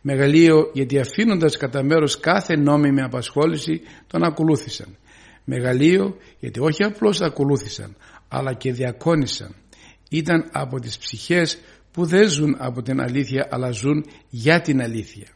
Μεγαλείο 0.00 0.70
γιατί 0.72 0.98
αφήνοντας 0.98 1.56
κατά 1.56 1.82
μέρος 1.82 2.20
κάθε 2.20 2.56
νόμιμη 2.56 3.02
απασχόληση 3.02 3.80
τον 4.06 4.24
ακολούθησαν. 4.24 4.96
Μεγαλείο 5.44 6.16
γιατί 6.38 6.60
όχι 6.60 6.84
απλώς 6.84 7.20
ακολούθησαν 7.20 7.96
αλλά 8.28 8.52
και 8.52 8.72
διακόνησαν. 8.72 9.54
Ήταν 10.10 10.48
από 10.52 10.80
τις 10.80 10.98
ψυχές 10.98 11.58
που 11.92 12.04
δεν 12.04 12.28
ζουν 12.28 12.56
από 12.58 12.82
την 12.82 13.00
αλήθεια 13.00 13.48
αλλά 13.50 13.70
ζουν 13.70 14.04
για 14.28 14.60
την 14.60 14.82
αλήθεια. 14.82 15.26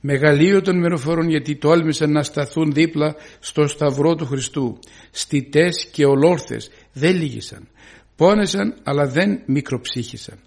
Μεγαλείο 0.00 0.62
των 0.62 0.78
μυροφόρων 0.78 1.28
γιατί 1.28 1.56
τόλμησαν 1.56 2.12
να 2.12 2.22
σταθούν 2.22 2.72
δίπλα 2.72 3.14
στο 3.40 3.66
σταυρό 3.66 4.14
του 4.14 4.26
Χριστού. 4.26 4.78
Στιτές 5.10 5.88
και 5.92 6.04
ολόρθες 6.04 6.70
δεν 6.92 7.16
λύγησαν. 7.16 7.68
Πόνεσαν 8.16 8.74
αλλά 8.82 9.06
δεν 9.06 9.42
μικροψύχησαν. 9.46 10.38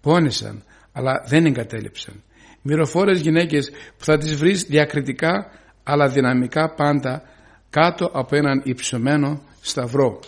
Πόνεσαν 0.00 0.64
αλλά 0.92 1.24
δεν 1.28 1.46
εγκατέλειψαν. 1.46 2.22
Μυροφόρες 2.62 3.20
γυναίκες 3.20 3.70
που 3.98 4.04
θα 4.04 4.18
τις 4.18 4.34
βρεις 4.34 4.62
διακριτικά 4.62 5.50
αλλά 5.82 6.08
δυναμικά 6.08 6.74
πάντα 6.74 7.22
κάτω 7.70 8.10
από 8.12 8.36
έναν 8.36 8.62
υψωμένο 8.64 9.42
σταυρό. 9.60 10.20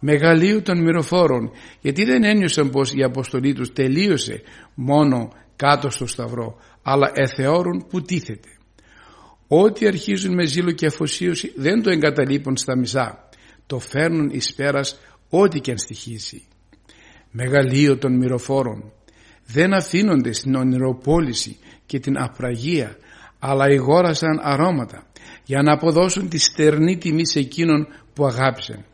Μεγαλείο 0.00 0.62
των 0.62 0.82
μυροφόρων 0.82 1.50
γιατί 1.80 2.04
δεν 2.04 2.24
ένιωσαν 2.24 2.70
πως 2.70 2.94
η 2.94 3.02
αποστολή 3.02 3.52
τους 3.52 3.72
τελείωσε 3.72 4.42
μόνο 4.74 5.32
κάτω 5.56 5.90
στο 5.90 6.06
σταυρό 6.06 6.58
αλλά 6.88 7.10
εθεώρουν 7.14 7.86
που 7.88 8.02
τίθεται. 8.02 8.48
Ό,τι 9.48 9.86
αρχίζουν 9.86 10.34
με 10.34 10.44
ζήλο 10.44 10.70
και 10.70 10.86
αφοσίωση 10.86 11.52
δεν 11.56 11.82
το 11.82 11.90
εγκαταλείπουν 11.90 12.56
στα 12.56 12.76
μισά. 12.76 13.28
Το 13.66 13.78
φέρνουν 13.78 14.30
εις 14.32 14.54
πέρας 14.54 14.98
ό,τι 15.30 15.60
και 15.60 15.70
αν 15.70 15.78
στοιχήσει. 15.78 16.42
Μεγαλείο 17.30 17.98
των 17.98 18.16
μυροφόρων 18.16 18.92
δεν 19.46 19.72
αφήνονται 19.72 20.32
στην 20.32 20.54
ονειροπόληση 20.54 21.56
και 21.86 21.98
την 21.98 22.18
απραγία 22.18 22.96
αλλά 23.38 23.70
ηγόρασαν 23.70 24.40
αρώματα 24.42 25.06
για 25.44 25.62
να 25.62 25.72
αποδώσουν 25.72 26.28
τη 26.28 26.38
στερνή 26.38 26.96
τιμή 26.98 27.26
σε 27.26 27.38
εκείνον 27.38 27.86
που 28.14 28.26
αγάπησαν. 28.26 28.84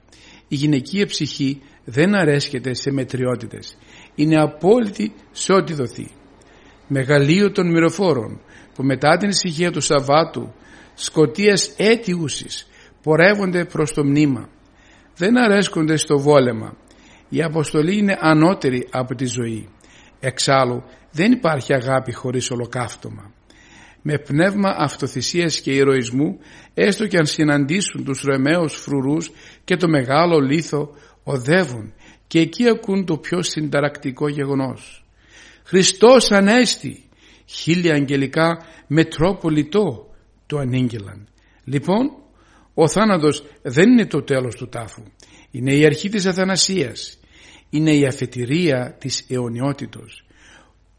Η 0.48 0.54
γυναικεία 0.54 1.06
ψυχή 1.06 1.62
δεν 1.84 2.14
αρέσκεται 2.14 2.74
σε 2.74 2.90
μετριότητες. 2.90 3.76
Είναι 4.14 4.40
απόλυτη 4.40 5.12
σε 5.30 5.52
ό,τι 5.52 5.72
δοθεί. 5.72 6.10
Μεγαλείο 6.86 7.52
των 7.52 7.70
μυροφόρων 7.70 8.40
που 8.74 8.82
μετά 8.82 9.16
την 9.16 9.28
ησυχία 9.28 9.70
του 9.70 9.80
Σαββάτου 9.80 10.52
σκοτίας 10.94 11.74
έτιουσης 11.76 12.66
πορεύονται 13.02 13.64
προς 13.64 13.92
το 13.92 14.04
μνήμα. 14.04 14.48
Δεν 15.16 15.38
αρέσκονται 15.38 15.96
στο 15.96 16.18
βόλεμα. 16.18 16.76
Η 17.28 17.42
αποστολή 17.42 17.96
είναι 17.96 18.16
ανώτερη 18.20 18.88
από 18.90 19.14
τη 19.14 19.26
ζωή. 19.26 19.68
Εξάλλου 20.20 20.82
δεν 21.10 21.32
υπάρχει 21.32 21.74
αγάπη 21.74 22.12
χωρίς 22.12 22.50
ολοκαύτωμα. 22.50 23.32
Με 24.02 24.18
πνεύμα 24.18 24.74
αυτοθυσίας 24.78 25.60
και 25.60 25.72
ηρωισμού 25.72 26.38
έστω 26.74 27.06
και 27.06 27.18
αν 27.18 27.26
συναντήσουν 27.26 28.04
τους 28.04 28.22
ρεμαίους 28.22 28.74
φρουρούς 28.74 29.30
και 29.64 29.76
το 29.76 29.88
μεγάλο 29.88 30.38
λίθο 30.38 30.94
οδεύουν 31.22 31.92
και 32.26 32.40
εκεί 32.40 32.68
ακούν 32.68 33.04
το 33.04 33.16
πιο 33.16 33.42
συνταρακτικό 33.42 34.28
γεγονός. 34.28 35.01
Χριστός 35.72 36.30
Ανέστη, 36.30 37.04
χίλια 37.46 37.94
αγγελικά 37.94 38.64
με 38.86 39.04
τρόπο 39.04 39.50
λιτό 39.50 40.14
το 40.46 40.58
ανήγγελαν. 40.58 41.28
Λοιπόν, 41.64 42.10
ο 42.74 42.88
θάνατος 42.88 43.44
δεν 43.62 43.90
είναι 43.90 44.06
το 44.06 44.22
τέλος 44.22 44.54
του 44.54 44.68
τάφου. 44.68 45.02
Είναι 45.50 45.74
η 45.74 45.84
αρχή 45.84 46.08
της 46.08 46.26
αθανασίας. 46.26 47.18
Είναι 47.70 47.94
η 47.94 48.06
αφετηρία 48.06 48.96
της 48.98 49.24
αιωνιότητος. 49.28 50.26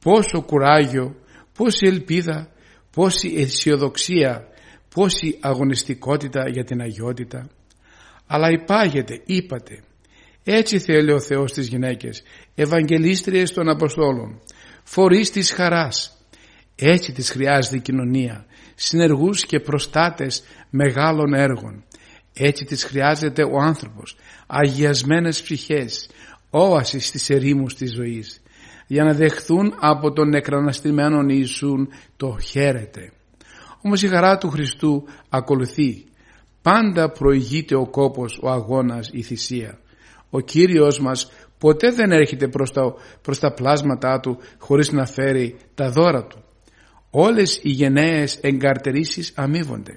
Πόσο 0.01 0.41
κουράγιο, 0.41 1.15
πόση 1.57 1.85
ελπίδα, 1.85 2.51
πόση 2.91 3.33
αισιοδοξία, 3.37 4.47
πόση 4.95 5.37
αγωνιστικότητα 5.41 6.49
για 6.49 6.63
την 6.63 6.81
αγιότητα. 6.81 7.49
Αλλά 8.27 8.49
υπάγεται, 8.49 9.21
είπατε, 9.25 9.83
έτσι 10.43 10.79
θέλει 10.79 11.11
ο 11.11 11.19
Θεός 11.19 11.51
τις 11.51 11.67
γυναίκες, 11.67 12.23
ευαγγελίστριες 12.55 13.51
των 13.51 13.69
Αποστόλων, 13.69 14.41
φορείς 14.83 15.31
της 15.31 15.51
χαράς. 15.51 16.17
Έτσι 16.75 17.11
της 17.11 17.29
χρειάζεται 17.31 17.75
η 17.75 17.81
κοινωνία, 17.81 18.45
συνεργούς 18.75 19.45
και 19.45 19.59
προστάτες 19.59 20.43
μεγάλων 20.69 21.33
έργων. 21.33 21.83
Έτσι 22.33 22.65
της 22.65 22.83
χρειάζεται 22.83 23.43
ο 23.43 23.59
άνθρωπος, 23.59 24.15
αγιασμένες 24.47 25.41
ψυχές, 25.41 26.09
όασης 26.49 27.07
στις 27.07 27.29
ερήμους 27.29 27.75
της 27.75 27.93
ζωής, 27.93 28.41
για 28.87 29.03
να 29.03 29.13
δεχθούν 29.13 29.73
από 29.79 30.11
τον 30.11 30.29
νεκραναστημένον 30.29 31.29
Ιησούν 31.29 31.89
το 32.17 32.37
χαίρεται. 32.39 33.11
Όμως 33.81 34.01
η 34.01 34.07
χαρά 34.07 34.37
του 34.37 34.49
Χριστού 34.49 35.03
ακολουθεί. 35.29 36.05
Πάντα 36.61 37.11
προηγείται 37.11 37.75
ο 37.75 37.85
κόπος, 37.85 38.39
ο 38.41 38.49
αγώνας, 38.49 39.09
η 39.11 39.21
θυσία. 39.21 39.79
Ο 40.29 40.39
Κύριος 40.39 40.99
μας 40.99 41.31
ποτέ 41.63 41.91
δεν 41.91 42.11
έρχεται 42.11 42.47
προς 42.47 42.71
τα, 42.71 42.93
προς 43.21 43.39
τα 43.39 43.53
πλάσματά 43.53 44.19
Του 44.19 44.37
χωρίς 44.57 44.91
να 44.91 45.05
φέρει 45.05 45.55
τα 45.75 45.89
δώρα 45.89 46.25
Του. 46.27 46.43
Όλες 47.09 47.59
οι 47.61 47.69
γενναίες 47.69 48.37
εγκαρτερήσεις 48.41 49.33
αμείβονται. 49.35 49.95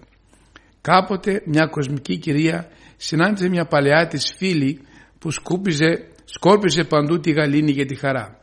Κάποτε 0.81 1.43
μια 1.45 1.67
κοσμική 1.67 2.17
κυρία 2.19 2.69
συνάντησε 2.97 3.49
μια 3.49 3.67
παλαιά 3.67 4.07
της 4.07 4.35
φίλη 4.37 4.81
που 5.19 5.31
σκούπιζε, 5.31 6.09
σκόρπιζε 6.25 6.85
παντού 6.85 7.21
τη 7.21 7.33
γαλήνη 7.33 7.71
για 7.71 7.87
τη 7.87 7.95
χαρά. 7.95 8.39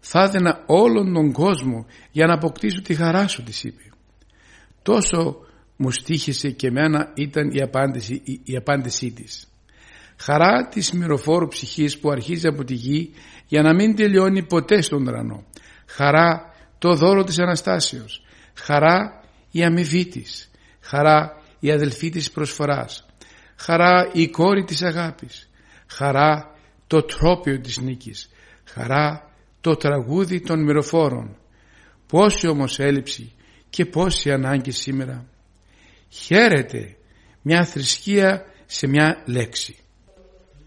Θα 0.00 0.22
έδαινα 0.22 0.64
όλον 0.66 1.12
τον 1.12 1.32
κόσμο 1.32 1.86
για 2.10 2.26
να 2.26 2.34
αποκτήσω 2.34 2.82
τη 2.82 2.94
χαρά 2.94 3.28
σου 3.28 3.42
της 3.42 3.64
είπε. 3.64 3.82
Τόσο 4.82 5.36
μου 5.76 5.90
στήχησε 5.90 6.50
και 6.50 6.66
εμένα 6.66 7.12
ήταν 7.14 7.50
η 7.50 7.62
απάντηση, 7.62 8.20
η, 8.24 8.40
η 8.44 8.56
απάντησή 8.56 9.10
της. 9.10 9.49
Χαρά 10.22 10.68
της 10.68 10.92
μυροφόρου 10.92 11.48
ψυχής 11.48 11.98
που 11.98 12.10
αρχίζει 12.10 12.46
από 12.46 12.64
τη 12.64 12.74
γη 12.74 13.12
για 13.46 13.62
να 13.62 13.74
μην 13.74 13.96
τελειώνει 13.96 14.42
ποτέ 14.42 14.80
στον 14.80 15.06
ουρανό. 15.06 15.44
Χαρά 15.86 16.54
το 16.78 16.94
δώρο 16.94 17.24
της 17.24 17.38
Αναστάσεως. 17.38 18.22
Χαρά 18.54 19.24
η 19.50 19.62
αμοιβή 19.62 20.06
της. 20.06 20.50
Χαρά 20.80 21.42
η 21.60 21.70
αδελφή 21.70 22.08
της 22.08 22.30
προσφοράς. 22.30 23.06
Χαρά 23.56 24.10
η 24.12 24.28
κόρη 24.28 24.64
της 24.64 24.82
αγάπης. 24.82 25.50
Χαρά 25.86 26.54
το 26.86 27.02
τρόπιο 27.02 27.60
της 27.60 27.78
νίκης. 27.78 28.30
Χαρά 28.64 29.30
το 29.60 29.76
τραγούδι 29.76 30.40
των 30.40 30.64
μυροφόρων. 30.64 31.36
Πόση 32.06 32.46
όμως 32.46 32.78
έλλειψη 32.78 33.32
και 33.70 33.86
πόση 33.86 34.32
ανάγκη 34.32 34.70
σήμερα. 34.70 35.26
Χαίρεται 36.08 36.96
μια 37.42 37.64
θρησκεία 37.64 38.44
σε 38.66 38.86
μια 38.86 39.22
λέξη. 39.26 39.74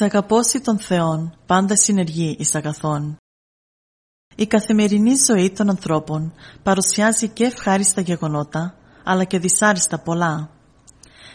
Της 0.00 0.08
αγαπώση 0.08 0.60
των 0.60 0.78
Θεών 0.78 1.38
πάντα 1.46 1.76
συνεργεί 1.76 2.36
εις 2.38 2.54
αγαθών. 2.54 3.16
Η 4.36 4.46
καθημερινή 4.46 5.12
ζωή 5.26 5.50
των 5.50 5.68
ανθρώπων 5.68 6.32
παρουσιάζει 6.62 7.28
και 7.28 7.44
ευχάριστα 7.44 8.00
γεγονότα, 8.00 8.74
αλλά 9.04 9.24
και 9.24 9.38
δυσάριστα 9.38 9.98
πολλά. 9.98 10.50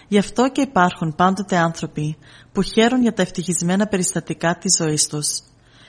Γι' 0.08 0.17
αυτό 0.17 0.49
και 0.49 0.62
υπάρχουν 0.62 1.15
πάντοτε 1.15 1.58
άνθρωποι 1.58 2.17
που 2.51 2.62
χαίρουν 2.62 3.01
για 3.01 3.13
τα 3.13 3.21
ευτυχισμένα 3.21 3.88
περιστατικά 3.88 4.58
της 4.58 4.75
ζωής 4.75 5.08
τους, 5.08 5.41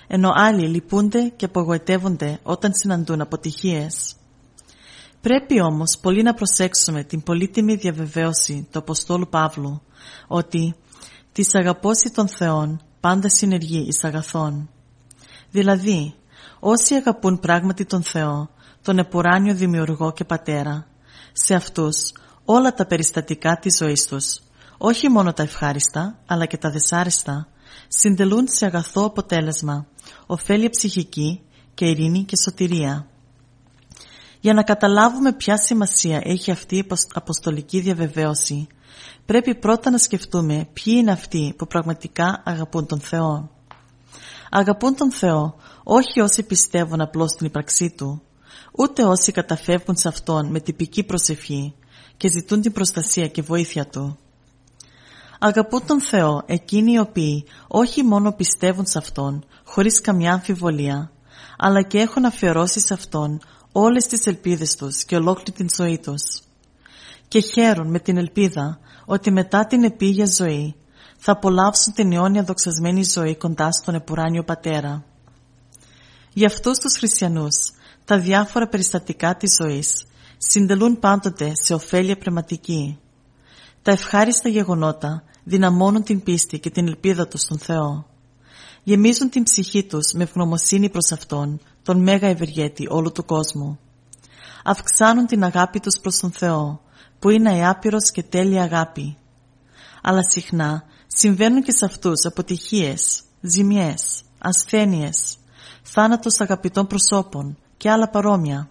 ενώ 0.06 0.30
άλλοι 0.34 0.68
λυπούνται 0.68 1.32
και 1.36 1.44
απογοητεύονται 1.44 2.38
όταν 2.42 2.74
συναντούν 2.74 3.20
αποτυχίες. 3.20 4.16
Πρέπει 5.20 5.60
όμως 5.60 5.98
πολύ 6.02 6.22
να 6.22 6.34
προσέξουμε 6.34 7.04
την 7.04 7.22
πολύτιμη 7.22 7.74
διαβεβαίωση 7.74 8.68
του 8.70 8.78
Αποστόλου 8.78 9.28
Παύλου 9.28 9.82
ότι 10.26 10.74
«της 11.36 11.54
αγαπώση 11.54 12.10
των 12.10 12.28
Θεών 12.28 12.80
πάντα 13.00 13.28
συνεργεί 13.28 13.86
εις 13.88 14.04
αγαθών». 14.04 14.70
Δηλαδή, 15.50 16.14
όσοι 16.60 16.94
αγαπούν 16.94 17.40
πράγματι 17.40 17.84
τον 17.84 18.02
Θεό, 18.02 18.50
τον 18.82 18.98
επουράνιο 18.98 19.54
δημιουργό 19.54 20.12
και 20.12 20.24
πατέρα, 20.24 20.86
σε 21.32 21.54
αυτούς 21.54 22.12
όλα 22.44 22.74
τα 22.74 22.86
περιστατικά 22.86 23.58
της 23.58 23.76
ζωής 23.76 24.06
τους, 24.06 24.40
όχι 24.78 25.08
μόνο 25.08 25.32
τα 25.32 25.42
ευχάριστα, 25.42 26.18
αλλά 26.26 26.46
και 26.46 26.56
τα 26.56 26.70
δυσάρεστα, 26.70 27.48
συντελούν 27.88 28.46
σε 28.48 28.66
αγαθό 28.66 29.04
αποτέλεσμα, 29.04 29.86
ωφέλεια 30.26 30.70
ψυχική 30.70 31.40
και 31.74 31.84
ειρήνη 31.84 32.24
και 32.24 32.36
σωτηρία. 32.36 33.06
Για 34.40 34.54
να 34.54 34.62
καταλάβουμε 34.62 35.32
ποια 35.32 35.56
σημασία 35.56 36.20
έχει 36.24 36.50
αυτή 36.50 36.76
η 36.76 36.86
αποστολική 37.12 37.80
διαβεβαίωση, 37.80 38.66
πρέπει 39.26 39.54
πρώτα 39.54 39.90
να 39.90 39.98
σκεφτούμε 39.98 40.68
ποιοι 40.72 40.94
είναι 40.96 41.12
αυτοί 41.12 41.54
που 41.58 41.66
πραγματικά 41.66 42.42
αγαπούν 42.44 42.86
τον 42.86 43.00
Θεό. 43.00 43.50
Αγαπούν 44.50 44.96
τον 44.96 45.12
Θεό 45.12 45.54
όχι 45.84 46.20
όσοι 46.20 46.42
πιστεύουν 46.42 47.00
απλώς 47.00 47.30
στην 47.30 47.46
ύπαρξή 47.46 47.94
Του, 47.96 48.22
ούτε 48.72 49.02
όσοι 49.02 49.32
καταφεύγουν 49.32 49.96
σε 49.96 50.08
Αυτόν 50.08 50.46
με 50.46 50.60
τυπική 50.60 51.04
προσευχή 51.04 51.74
και 52.16 52.28
ζητούν 52.28 52.60
την 52.60 52.72
προστασία 52.72 53.28
και 53.28 53.42
βοήθεια 53.42 53.86
Του. 53.86 54.18
Αγαπούν 55.38 55.86
τον 55.86 56.00
Θεό 56.00 56.42
εκείνοι 56.46 56.92
οι 56.92 56.98
οποίοι 56.98 57.44
όχι 57.68 58.02
μόνο 58.02 58.32
πιστεύουν 58.32 58.86
σε 58.86 58.98
Αυτόν 58.98 59.44
χωρίς 59.64 60.00
καμιά 60.00 60.32
αμφιβολία, 60.32 61.10
αλλά 61.58 61.82
και 61.82 61.98
έχουν 61.98 62.24
αφιερώσει 62.24 62.80
σε 62.80 62.94
Αυτόν 62.94 63.40
όλες 63.72 64.06
τις 64.06 64.26
ελπίδες 64.26 64.76
τους 64.76 65.04
και 65.04 65.16
ολόκληρη 65.16 65.52
την 65.52 65.66
ζωή 65.76 65.98
τους. 65.98 66.22
Και 67.28 67.40
χαίρουν 67.40 67.90
με 67.90 67.98
την 67.98 68.16
ελπίδα 68.16 68.78
ότι 69.06 69.30
μετά 69.30 69.66
την 69.66 69.84
επίγεια 69.84 70.26
ζωή 70.26 70.74
θα 71.16 71.32
απολαύσουν 71.32 71.92
την 71.92 72.12
αιώνια 72.12 72.42
δοξασμένη 72.42 73.04
ζωή 73.04 73.36
κοντά 73.36 73.72
στον 73.72 73.94
επουράνιο 73.94 74.44
Πατέρα. 74.44 75.04
Για 76.32 76.46
αυτούς 76.46 76.78
τους 76.78 76.96
χριστιανούς, 76.96 77.54
τα 78.04 78.18
διάφορα 78.18 78.68
περιστατικά 78.68 79.36
της 79.36 79.56
ζωής 79.60 80.06
συντελούν 80.38 80.98
πάντοτε 80.98 81.52
σε 81.54 81.74
ωφέλεια 81.74 82.16
πνευματική. 82.16 82.98
Τα 83.82 83.92
ευχάριστα 83.92 84.48
γεγονότα 84.48 85.22
δυναμώνουν 85.44 86.02
την 86.02 86.22
πίστη 86.22 86.58
και 86.58 86.70
την 86.70 86.86
ελπίδα 86.86 87.28
τους 87.28 87.40
στον 87.40 87.58
Θεό. 87.58 88.06
Γεμίζουν 88.82 89.30
την 89.30 89.42
ψυχή 89.42 89.84
τους 89.84 90.12
με 90.12 90.22
ευγνωμοσύνη 90.22 90.90
προς 90.90 91.12
Αυτόν, 91.12 91.60
τον 91.82 92.02
Μέγα 92.02 92.28
Ευεργέτη 92.28 92.86
όλου 92.90 93.12
του 93.12 93.24
κόσμου. 93.24 93.78
Αυξάνουν 94.64 95.26
την 95.26 95.44
αγάπη 95.44 95.80
τους 95.80 96.00
προς 96.00 96.18
τον 96.18 96.30
Θεό, 96.32 96.80
που 97.18 97.30
είναι 97.30 97.58
αιάπειρος 97.58 98.10
και 98.10 98.22
τέλεια 98.22 98.62
αγάπη. 98.62 99.16
Αλλά 100.02 100.22
συχνά 100.22 100.84
συμβαίνουν 101.06 101.62
και 101.62 101.72
σε 101.72 101.84
αυτούς 101.84 102.24
αποτυχίες, 102.24 103.22
ζημιές, 103.40 104.22
ασθένειες, 104.38 105.36
θάνατος 105.82 106.40
αγαπητών 106.40 106.86
προσώπων 106.86 107.58
και 107.76 107.90
άλλα 107.90 108.08
παρόμοια. 108.08 108.70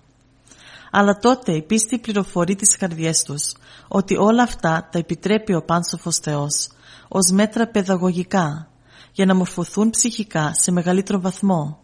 Αλλά 0.92 1.18
τότε 1.18 1.52
η 1.52 1.62
πίστη 1.62 2.00
πληροφορεί 2.00 2.56
τις 2.56 2.78
καρδιές 2.78 3.24
τους 3.24 3.54
ότι 3.88 4.18
όλα 4.18 4.44
αυτά 4.44 4.90
τα 4.92 5.00
επιτρέπει 5.00 5.54
ο 5.54 5.64
Πάνσοφος 5.64 6.18
Θεός 6.18 6.68
ως 7.08 7.32
μέτρα 7.32 7.68
παιδαγωγικά 7.68 8.70
για 9.12 9.26
να 9.26 9.36
μορφωθούν 9.36 9.90
ψυχικά 9.90 10.52
σε 10.54 10.72
μεγαλύτερο 10.72 11.20
βαθμό 11.20 11.80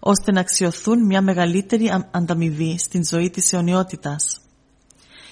ώστε 0.00 0.32
να 0.32 0.40
αξιοθούν 0.40 1.06
μια 1.06 1.22
μεγαλύτερη 1.22 1.92
ανταμοιβή 2.10 2.78
στην 2.78 3.04
ζωή 3.04 3.30
της 3.30 3.52
αιωνιότητας. 3.52 4.40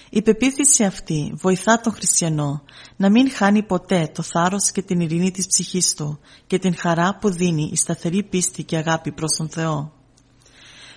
Η 0.09 0.21
πεποίθηση 0.21 0.83
αυτή 0.83 1.33
βοηθά 1.35 1.79
τον 1.79 1.93
χριστιανό 1.93 2.63
να 2.95 3.09
μην 3.09 3.31
χάνει 3.31 3.63
ποτέ 3.63 4.11
το 4.13 4.21
θάρρος 4.21 4.71
και 4.71 4.81
την 4.81 4.99
ειρήνη 4.99 5.31
της 5.31 5.47
ψυχής 5.47 5.93
του 5.93 6.19
και 6.47 6.59
την 6.59 6.75
χαρά 6.75 7.17
που 7.21 7.29
δίνει 7.29 7.69
η 7.73 7.75
σταθερή 7.75 8.23
πίστη 8.23 8.63
και 8.63 8.77
αγάπη 8.77 9.11
προς 9.11 9.35
τον 9.37 9.49
Θεό. 9.49 9.93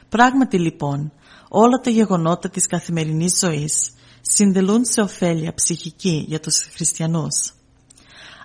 Πράγματι 0.09 0.59
λοιπόν, 0.59 1.13
όλα 1.49 1.79
τα 1.79 1.91
γεγονότα 1.91 2.49
της 2.49 2.67
καθημερινής 2.67 3.39
ζωής 3.39 3.93
συντελούν 4.21 4.85
σε 4.85 5.01
ωφέλεια 5.01 5.55
ψυχική 5.55 6.25
για 6.29 6.41
τους 6.41 6.69
χριστιανούς. 6.75 7.55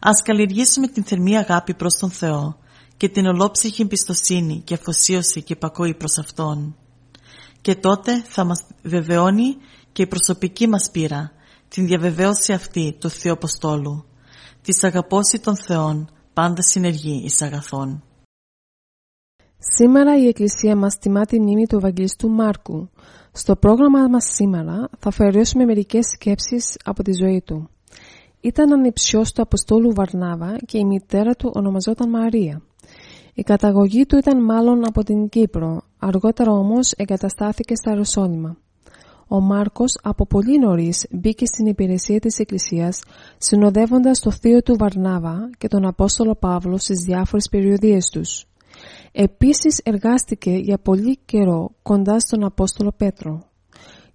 Ας 0.01 0.21
καλλιεργήσουμε 0.21 0.87
την 0.87 1.03
θερμή 1.03 1.37
αγάπη 1.37 1.73
προς 1.73 1.97
τον 1.97 2.11
Θεό 2.11 2.57
και 2.97 3.09
την 3.09 3.25
ολόψυχη 3.25 3.81
εμπιστοσύνη 3.81 4.61
και 4.65 4.73
αφοσίωση 4.73 5.41
και 5.41 5.53
υπακούη 5.53 5.93
προς 5.93 6.17
Αυτόν. 6.17 6.75
Και 7.61 7.75
τότε 7.75 8.23
θα 8.27 8.43
μας 8.43 8.63
βεβαιώνει 8.81 9.57
και 9.97 10.03
η 10.03 10.07
προσωπική 10.07 10.67
μας 10.67 10.89
πείρα 10.91 11.31
την 11.67 11.85
διαβεβαίωση 11.85 12.53
αυτή 12.53 12.97
του 12.99 13.09
Θεού 13.09 13.31
Αποστόλου. 13.31 14.05
Της 14.61 14.83
αγαπώση 14.83 15.39
των 15.39 15.55
Θεών 15.55 16.09
πάντα 16.33 16.61
συνεργεί 16.61 17.21
εις 17.23 17.41
αγαθών. 17.41 18.03
Σήμερα 19.57 20.17
η 20.17 20.27
Εκκλησία 20.27 20.75
μας 20.75 20.97
τιμά 20.97 21.25
τη 21.25 21.39
μνήμη 21.39 21.67
του 21.67 21.75
Ευαγγελιστού 21.75 22.29
Μάρκου. 22.29 22.89
Στο 23.31 23.55
πρόγραμμα 23.55 24.07
μας 24.07 24.25
σήμερα 24.25 24.89
θα 24.99 25.09
αφαιρέσουμε 25.09 25.65
μερικές 25.65 26.05
σκέψεις 26.15 26.77
από 26.83 27.03
τη 27.03 27.11
ζωή 27.13 27.41
του. 27.45 27.69
Ήταν 28.41 28.73
ανιψιός 28.73 29.31
του 29.31 29.41
Αποστόλου 29.41 29.93
Βαρνάβα 29.93 30.55
και 30.65 30.77
η 30.77 30.85
μητέρα 30.85 31.33
του 31.33 31.51
ονομαζόταν 31.53 32.09
Μαρία. 32.09 32.61
Η 33.33 33.41
καταγωγή 33.41 34.05
του 34.05 34.17
ήταν 34.17 34.43
μάλλον 34.43 34.85
από 34.85 35.03
την 35.03 35.29
Κύπρο, 35.29 35.81
αργότερα 35.99 36.51
όμως 36.51 36.91
εγκαταστάθηκε 36.91 37.75
στα 37.75 37.95
Ρωσόνιμα. 37.95 38.57
Ο 39.27 39.41
Μάρκος 39.41 39.99
από 40.03 40.25
πολύ 40.25 40.59
νωρίς 40.59 41.07
μπήκε 41.11 41.45
στην 41.45 41.65
υπηρεσία 41.65 42.19
της 42.19 42.39
Εκκλησίας 42.39 43.03
συνοδεύοντας 43.37 44.19
το 44.19 44.31
θείο 44.31 44.61
του 44.61 44.75
Βαρνάβα 44.77 45.49
και 45.57 45.67
τον 45.67 45.85
Απόστολο 45.85 46.35
Παύλο 46.35 46.77
στις 46.77 46.99
διάφορες 46.99 47.47
περιοδίες 47.51 48.09
τους. 48.09 48.45
Επίσης 49.11 49.81
εργάστηκε 49.83 50.51
για 50.51 50.77
πολύ 50.77 51.17
καιρό 51.25 51.71
κοντά 51.81 52.19
στον 52.19 52.43
Απόστολο 52.43 52.91
Πέτρο. 52.97 53.43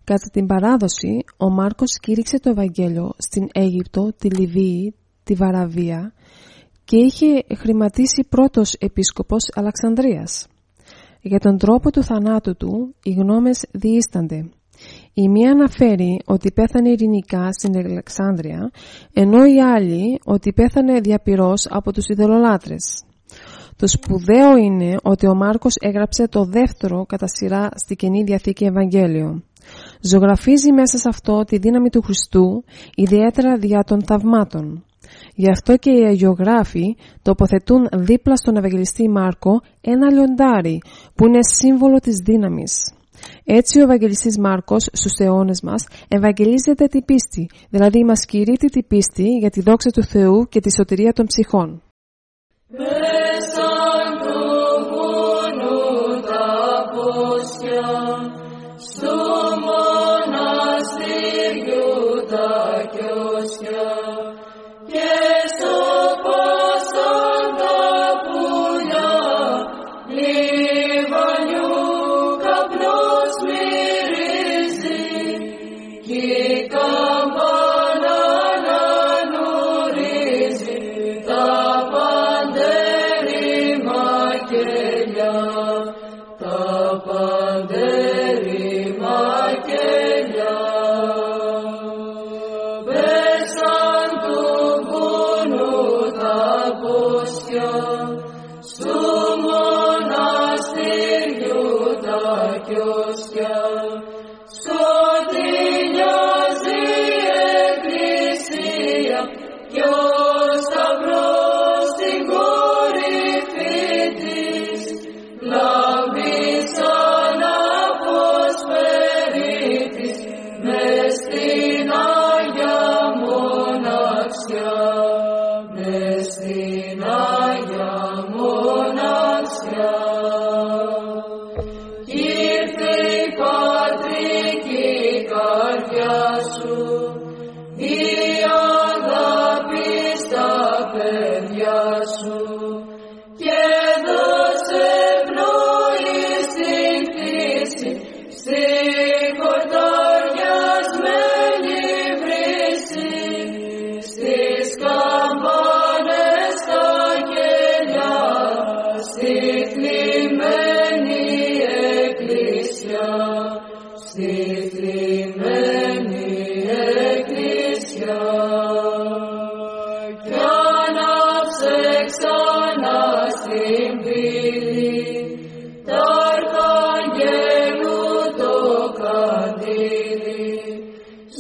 Κατά 0.05 0.29
την 0.33 0.47
παράδοση, 0.47 1.25
ο 1.37 1.51
Μάρκος 1.51 1.99
κήρυξε 2.01 2.39
το 2.39 2.51
Ευαγγέλιο 2.51 3.13
στην 3.19 3.49
Αίγυπτο, 3.53 4.13
τη 4.19 4.31
Λιβύη, 4.31 4.95
τη 5.25 5.35
Βαραβία 5.35 6.13
και 6.85 6.97
είχε 6.97 7.45
χρηματίσει 7.57 8.27
πρώτος 8.29 8.75
επίσκοπος 8.75 9.51
Αλεξανδρίας. 9.55 10.47
Για 11.21 11.39
τον 11.39 11.59
τρόπο 11.59 11.91
του 11.91 12.03
θανάτου 12.03 12.57
του, 12.57 12.95
οι 13.03 13.11
γνώμες 13.11 13.67
διήστανται. 13.71 14.51
Η 15.15 15.29
μία 15.29 15.51
αναφέρει 15.51 16.21
ότι 16.25 16.53
πέθανε 16.53 16.89
ειρηνικά 16.89 17.53
στην 17.53 17.77
Αλεξάνδρεια, 17.77 18.71
ενώ 19.13 19.45
η 19.45 19.61
άλλη 19.61 20.21
ότι 20.25 20.53
πέθανε 20.53 21.01
διαπυρός 21.01 21.67
από 21.71 21.93
τους 21.93 22.09
ιδωλολάτρες. 22.09 23.05
Το 23.77 23.87
σπουδαίο 23.87 24.57
είναι 24.57 24.97
ότι 25.03 25.27
ο 25.27 25.35
Μάρκος 25.35 25.75
έγραψε 25.81 26.29
το 26.29 26.45
δεύτερο 26.45 27.05
κατά 27.07 27.27
σειρά 27.27 27.69
στη 27.75 27.95
Καινή 27.95 28.23
Διαθήκη 28.23 28.65
Ευαγγέλιο. 28.65 29.43
Ζωγραφίζει 30.01 30.73
μέσα 30.73 30.99
σε 30.99 31.09
αυτό 31.09 31.45
τη 31.45 31.59
δύναμη 31.59 31.91
του 31.91 32.03
Χριστού, 32.03 32.65
ιδιαίτερα 32.95 33.57
δια 33.57 33.85
των 33.87 34.03
θαυμάτων. 34.05 34.85
Γι' 35.35 35.51
αυτό 35.51 35.77
και 35.77 35.91
οι 35.91 36.05
αγιογράφοι 36.05 36.97
τοποθετούν 37.23 37.89
δίπλα 37.93 38.37
στον 38.37 38.57
Ευαγγελιστή 38.57 39.09
Μάρκο 39.09 39.61
ένα 39.81 40.11
λιοντάρι 40.11 40.83
που 41.15 41.27
είναι 41.27 41.39
σύμβολο 41.41 41.99
της 41.99 42.17
δύναμης. 42.25 42.95
Έτσι 43.45 43.81
ο 43.81 43.83
Ευαγγελιστής 43.83 44.39
Μάρκος 44.39 44.89
στους 44.93 45.13
αιώνες 45.19 45.61
μας 45.63 45.87
ευαγγελίζεται 46.09 46.87
την 46.87 47.05
πίστη, 47.05 47.51
δηλαδή 47.71 48.05
μας 48.05 48.25
κηρύττει 48.25 48.67
την 48.67 48.87
πίστη 48.87 49.39
για 49.39 49.51
τη 49.51 49.61
δόξα 49.61 49.91
του 49.91 50.05
Θεού 50.05 50.47
και 50.49 50.61
τη 50.61 50.73
σωτηρία 50.73 51.13
των 51.13 51.27
ψυχών. 51.27 51.83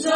Και 0.00 0.08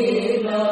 Lord. 0.00 0.69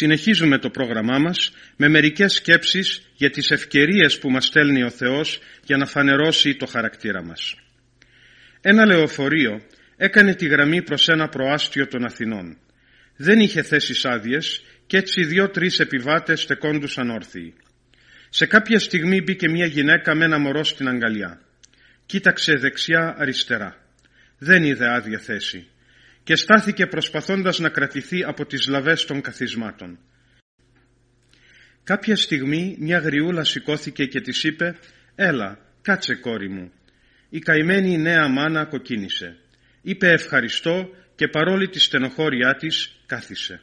Συνεχίζουμε 0.00 0.58
το 0.58 0.70
πρόγραμμά 0.70 1.18
μας 1.18 1.52
με 1.76 1.88
μερικές 1.88 2.32
σκέψεις 2.32 3.02
για 3.14 3.30
τις 3.30 3.50
ευκαιρίες 3.50 4.18
που 4.18 4.30
μας 4.30 4.44
στέλνει 4.44 4.82
ο 4.82 4.90
Θεός 4.90 5.40
για 5.64 5.76
να 5.76 5.86
φανερώσει 5.86 6.56
το 6.56 6.66
χαρακτήρα 6.66 7.22
μας. 7.22 7.54
Ένα 8.60 8.86
λεωφορείο 8.86 9.62
έκανε 9.96 10.34
τη 10.34 10.46
γραμμή 10.46 10.82
προς 10.82 11.08
ένα 11.08 11.28
προάστιο 11.28 11.86
των 11.86 12.04
Αθηνών. 12.04 12.58
Δεν 13.16 13.40
είχε 13.40 13.62
θέσεις 13.62 14.04
άδειες 14.04 14.62
και 14.86 14.96
έτσι 14.96 15.24
δύο-τρεις 15.24 15.80
επιβάτες 15.80 16.40
στεκόντουσαν 16.40 17.10
όρθιοι. 17.10 17.54
Σε 18.28 18.46
κάποια 18.46 18.78
στιγμή 18.78 19.22
μπήκε 19.22 19.48
μια 19.48 19.66
γυναίκα 19.66 20.14
με 20.14 20.24
ένα 20.24 20.38
μωρό 20.38 20.64
στην 20.64 20.88
αγκαλιά. 20.88 21.40
Κοίταξε 22.06 22.52
δεξιά 22.54 23.14
αριστερά. 23.18 23.76
Δεν 24.38 24.64
είδε 24.64 24.94
άδεια 24.94 25.18
θέση 25.18 25.66
και 26.30 26.36
στάθηκε 26.36 26.86
προσπαθώντας 26.86 27.58
να 27.58 27.68
κρατηθεί 27.68 28.24
από 28.24 28.46
τις 28.46 28.66
λαβές 28.66 29.04
των 29.04 29.20
καθισμάτων. 29.20 29.98
Κάποια 31.84 32.16
στιγμή 32.16 32.76
μια 32.78 32.98
γριούλα 32.98 33.44
σηκώθηκε 33.44 34.04
και 34.04 34.20
της 34.20 34.44
είπε 34.44 34.78
«Έλα, 35.14 35.58
κάτσε 35.82 36.14
κόρη 36.14 36.48
μου». 36.48 36.72
Η 37.28 37.38
καημένη 37.38 37.98
νέα 37.98 38.28
μάνα 38.28 38.64
κοκκίνησε. 38.64 39.36
Είπε 39.82 40.08
ευχαριστώ 40.08 40.94
και 41.14 41.28
παρόλη 41.28 41.68
τη 41.68 41.80
στενοχώριά 41.80 42.54
της 42.54 43.00
κάθισε. 43.06 43.60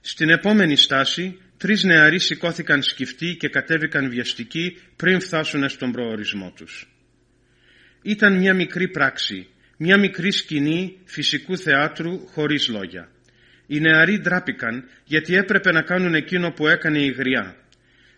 Στην 0.00 0.30
επόμενη 0.30 0.76
στάση 0.76 1.40
τρεις 1.56 1.84
νεαροί 1.84 2.18
σηκώθηκαν 2.18 2.82
σκυφτοί 2.82 3.36
και 3.36 3.48
κατέβηκαν 3.48 4.10
βιαστικοί 4.10 4.78
πριν 4.96 5.20
φτάσουν 5.20 5.68
στον 5.68 5.92
προορισμό 5.92 6.52
τους. 6.56 6.88
Ήταν 8.02 8.38
μια 8.38 8.54
μικρή 8.54 8.88
πράξη 8.88 9.48
μια 9.82 9.98
μικρή 9.98 10.32
σκηνή 10.32 10.98
φυσικού 11.04 11.58
θεάτρου 11.58 12.26
χωρίς 12.26 12.68
λόγια. 12.68 13.08
Οι 13.66 13.80
νεαροί 13.80 14.18
ντράπηκαν 14.18 14.84
γιατί 15.04 15.34
έπρεπε 15.34 15.72
να 15.72 15.82
κάνουν 15.82 16.14
εκείνο 16.14 16.50
που 16.50 16.68
έκανε 16.68 16.98
η 16.98 17.10
γριά. 17.10 17.56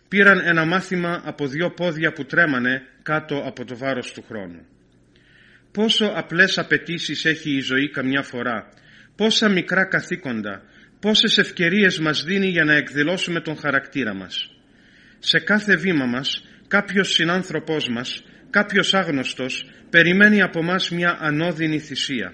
Πήραν 0.07 0.39
ένα 0.45 0.65
μάθημα 0.65 1.21
από 1.25 1.47
δύο 1.47 1.71
πόδια 1.71 2.11
που 2.11 2.25
τρέμανε 2.25 2.81
κάτω 3.03 3.43
από 3.45 3.65
το 3.65 3.77
βάρος 3.77 4.11
του 4.13 4.23
χρόνου. 4.27 4.65
Πόσο 5.71 6.05
απλές 6.15 6.57
απαιτήσεις 6.57 7.25
έχει 7.25 7.55
η 7.55 7.59
ζωή 7.59 7.89
καμιά 7.89 8.21
φορά, 8.21 8.69
πόσα 9.15 9.49
μικρά 9.49 9.85
καθήκοντα, 9.85 10.63
πόσες 10.99 11.37
ευκαιρίες 11.37 11.99
μας 11.99 12.23
δίνει 12.23 12.47
για 12.47 12.63
να 12.63 12.73
εκδηλώσουμε 12.73 13.41
τον 13.41 13.57
χαρακτήρα 13.57 14.13
μας. 14.13 14.51
Σε 15.19 15.39
κάθε 15.39 15.75
βήμα 15.75 16.05
μας 16.05 16.45
κάποιος 16.67 17.11
συνάνθρωπός 17.11 17.89
μας, 17.89 18.23
κάποιος 18.53 18.93
άγνωστος 18.93 19.69
περιμένει 19.89 20.41
από 20.41 20.63
μας 20.63 20.89
μια 20.89 21.17
ανώδυνη 21.21 21.79
θυσία. 21.79 22.33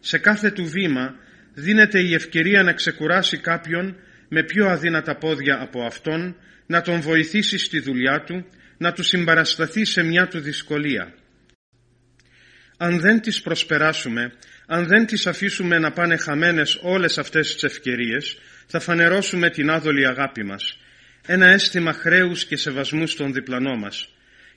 Σε 0.00 0.18
κάθε 0.18 0.50
του 0.50 0.64
βήμα 0.64 1.14
δίνεται 1.54 2.00
η 2.00 2.14
ευκαιρία 2.14 2.62
να 2.62 2.72
ξεκουράσει 2.72 3.38
κάποιον 3.38 3.96
με 4.28 4.42
πιο 4.42 4.68
αδύνατα 4.68 5.16
πόδια 5.16 5.60
από 5.60 5.82
αυτόν, 5.82 6.36
να 6.66 6.80
τον 6.80 7.00
βοηθήσει 7.00 7.58
στη 7.58 7.80
δουλειά 7.80 8.22
του, 8.26 8.46
να 8.78 8.92
του 8.92 9.02
συμπαρασταθεί 9.02 9.84
σε 9.84 10.02
μια 10.02 10.28
του 10.28 10.40
δυσκολία. 10.40 11.14
Αν 12.76 13.00
δεν 13.00 13.20
τις 13.20 13.42
προσπεράσουμε, 13.42 14.32
αν 14.66 14.86
δεν 14.86 15.06
τις 15.06 15.26
αφήσουμε 15.26 15.78
να 15.78 15.90
πάνε 15.92 16.16
χαμένες 16.16 16.78
όλες 16.82 17.18
αυτές 17.18 17.52
τις 17.52 17.62
ευκαιρίες, 17.62 18.38
θα 18.66 18.80
φανερώσουμε 18.80 19.50
την 19.50 19.70
άδολη 19.70 20.06
αγάπη 20.06 20.44
μας, 20.44 20.78
ένα 21.26 21.46
αίσθημα 21.46 21.92
χρέους 21.92 22.44
και 22.44 22.56
σεβασμού 22.56 23.06
στον 23.06 23.32
διπλανό 23.32 23.76
μας. 23.76 24.08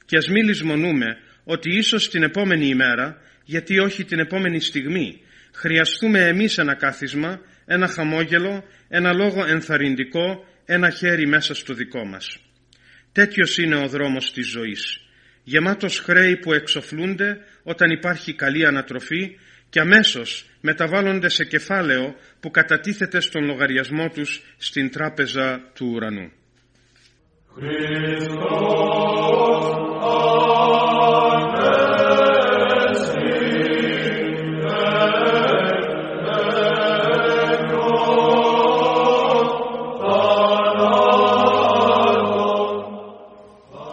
Και 0.05 0.17
ας 0.17 0.27
μην 0.27 0.45
λησμονούμε 0.47 1.17
ότι 1.43 1.77
ίσως 1.77 2.09
την 2.09 2.23
επόμενη 2.23 2.65
ημέρα, 2.65 3.21
γιατί 3.45 3.79
όχι 3.79 4.03
την 4.03 4.19
επόμενη 4.19 4.59
στιγμή, 4.59 5.21
χρειαστούμε 5.53 6.19
εμείς 6.19 6.57
ένα 6.57 6.75
κάθισμα, 6.75 7.41
ένα 7.65 7.87
χαμόγελο, 7.87 8.63
ένα 8.89 9.13
λόγο 9.13 9.45
ενθαρρυντικό, 9.45 10.45
ένα 10.65 10.89
χέρι 10.89 11.27
μέσα 11.27 11.53
στο 11.53 11.73
δικό 11.73 12.05
μας. 12.05 12.37
Τέτοιος 13.11 13.57
είναι 13.57 13.75
ο 13.75 13.87
δρόμος 13.87 14.33
της 14.33 14.47
ζωής, 14.47 15.01
γεμάτος 15.43 15.99
χρέη 15.99 16.37
που 16.37 16.53
εξοφλούνται 16.53 17.37
όταν 17.63 17.89
υπάρχει 17.89 18.33
καλή 18.33 18.65
ανατροφή 18.65 19.37
και 19.69 19.79
αμέσως 19.79 20.45
μεταβάλλονται 20.61 21.29
σε 21.29 21.45
κεφάλαιο 21.45 22.15
που 22.39 22.51
κατατίθεται 22.51 23.19
στον 23.19 23.45
λογαριασμό 23.45 24.09
τους 24.09 24.41
στην 24.57 24.91
τράπεζα 24.91 25.71
του 25.73 25.91
ουρανού. 25.93 26.31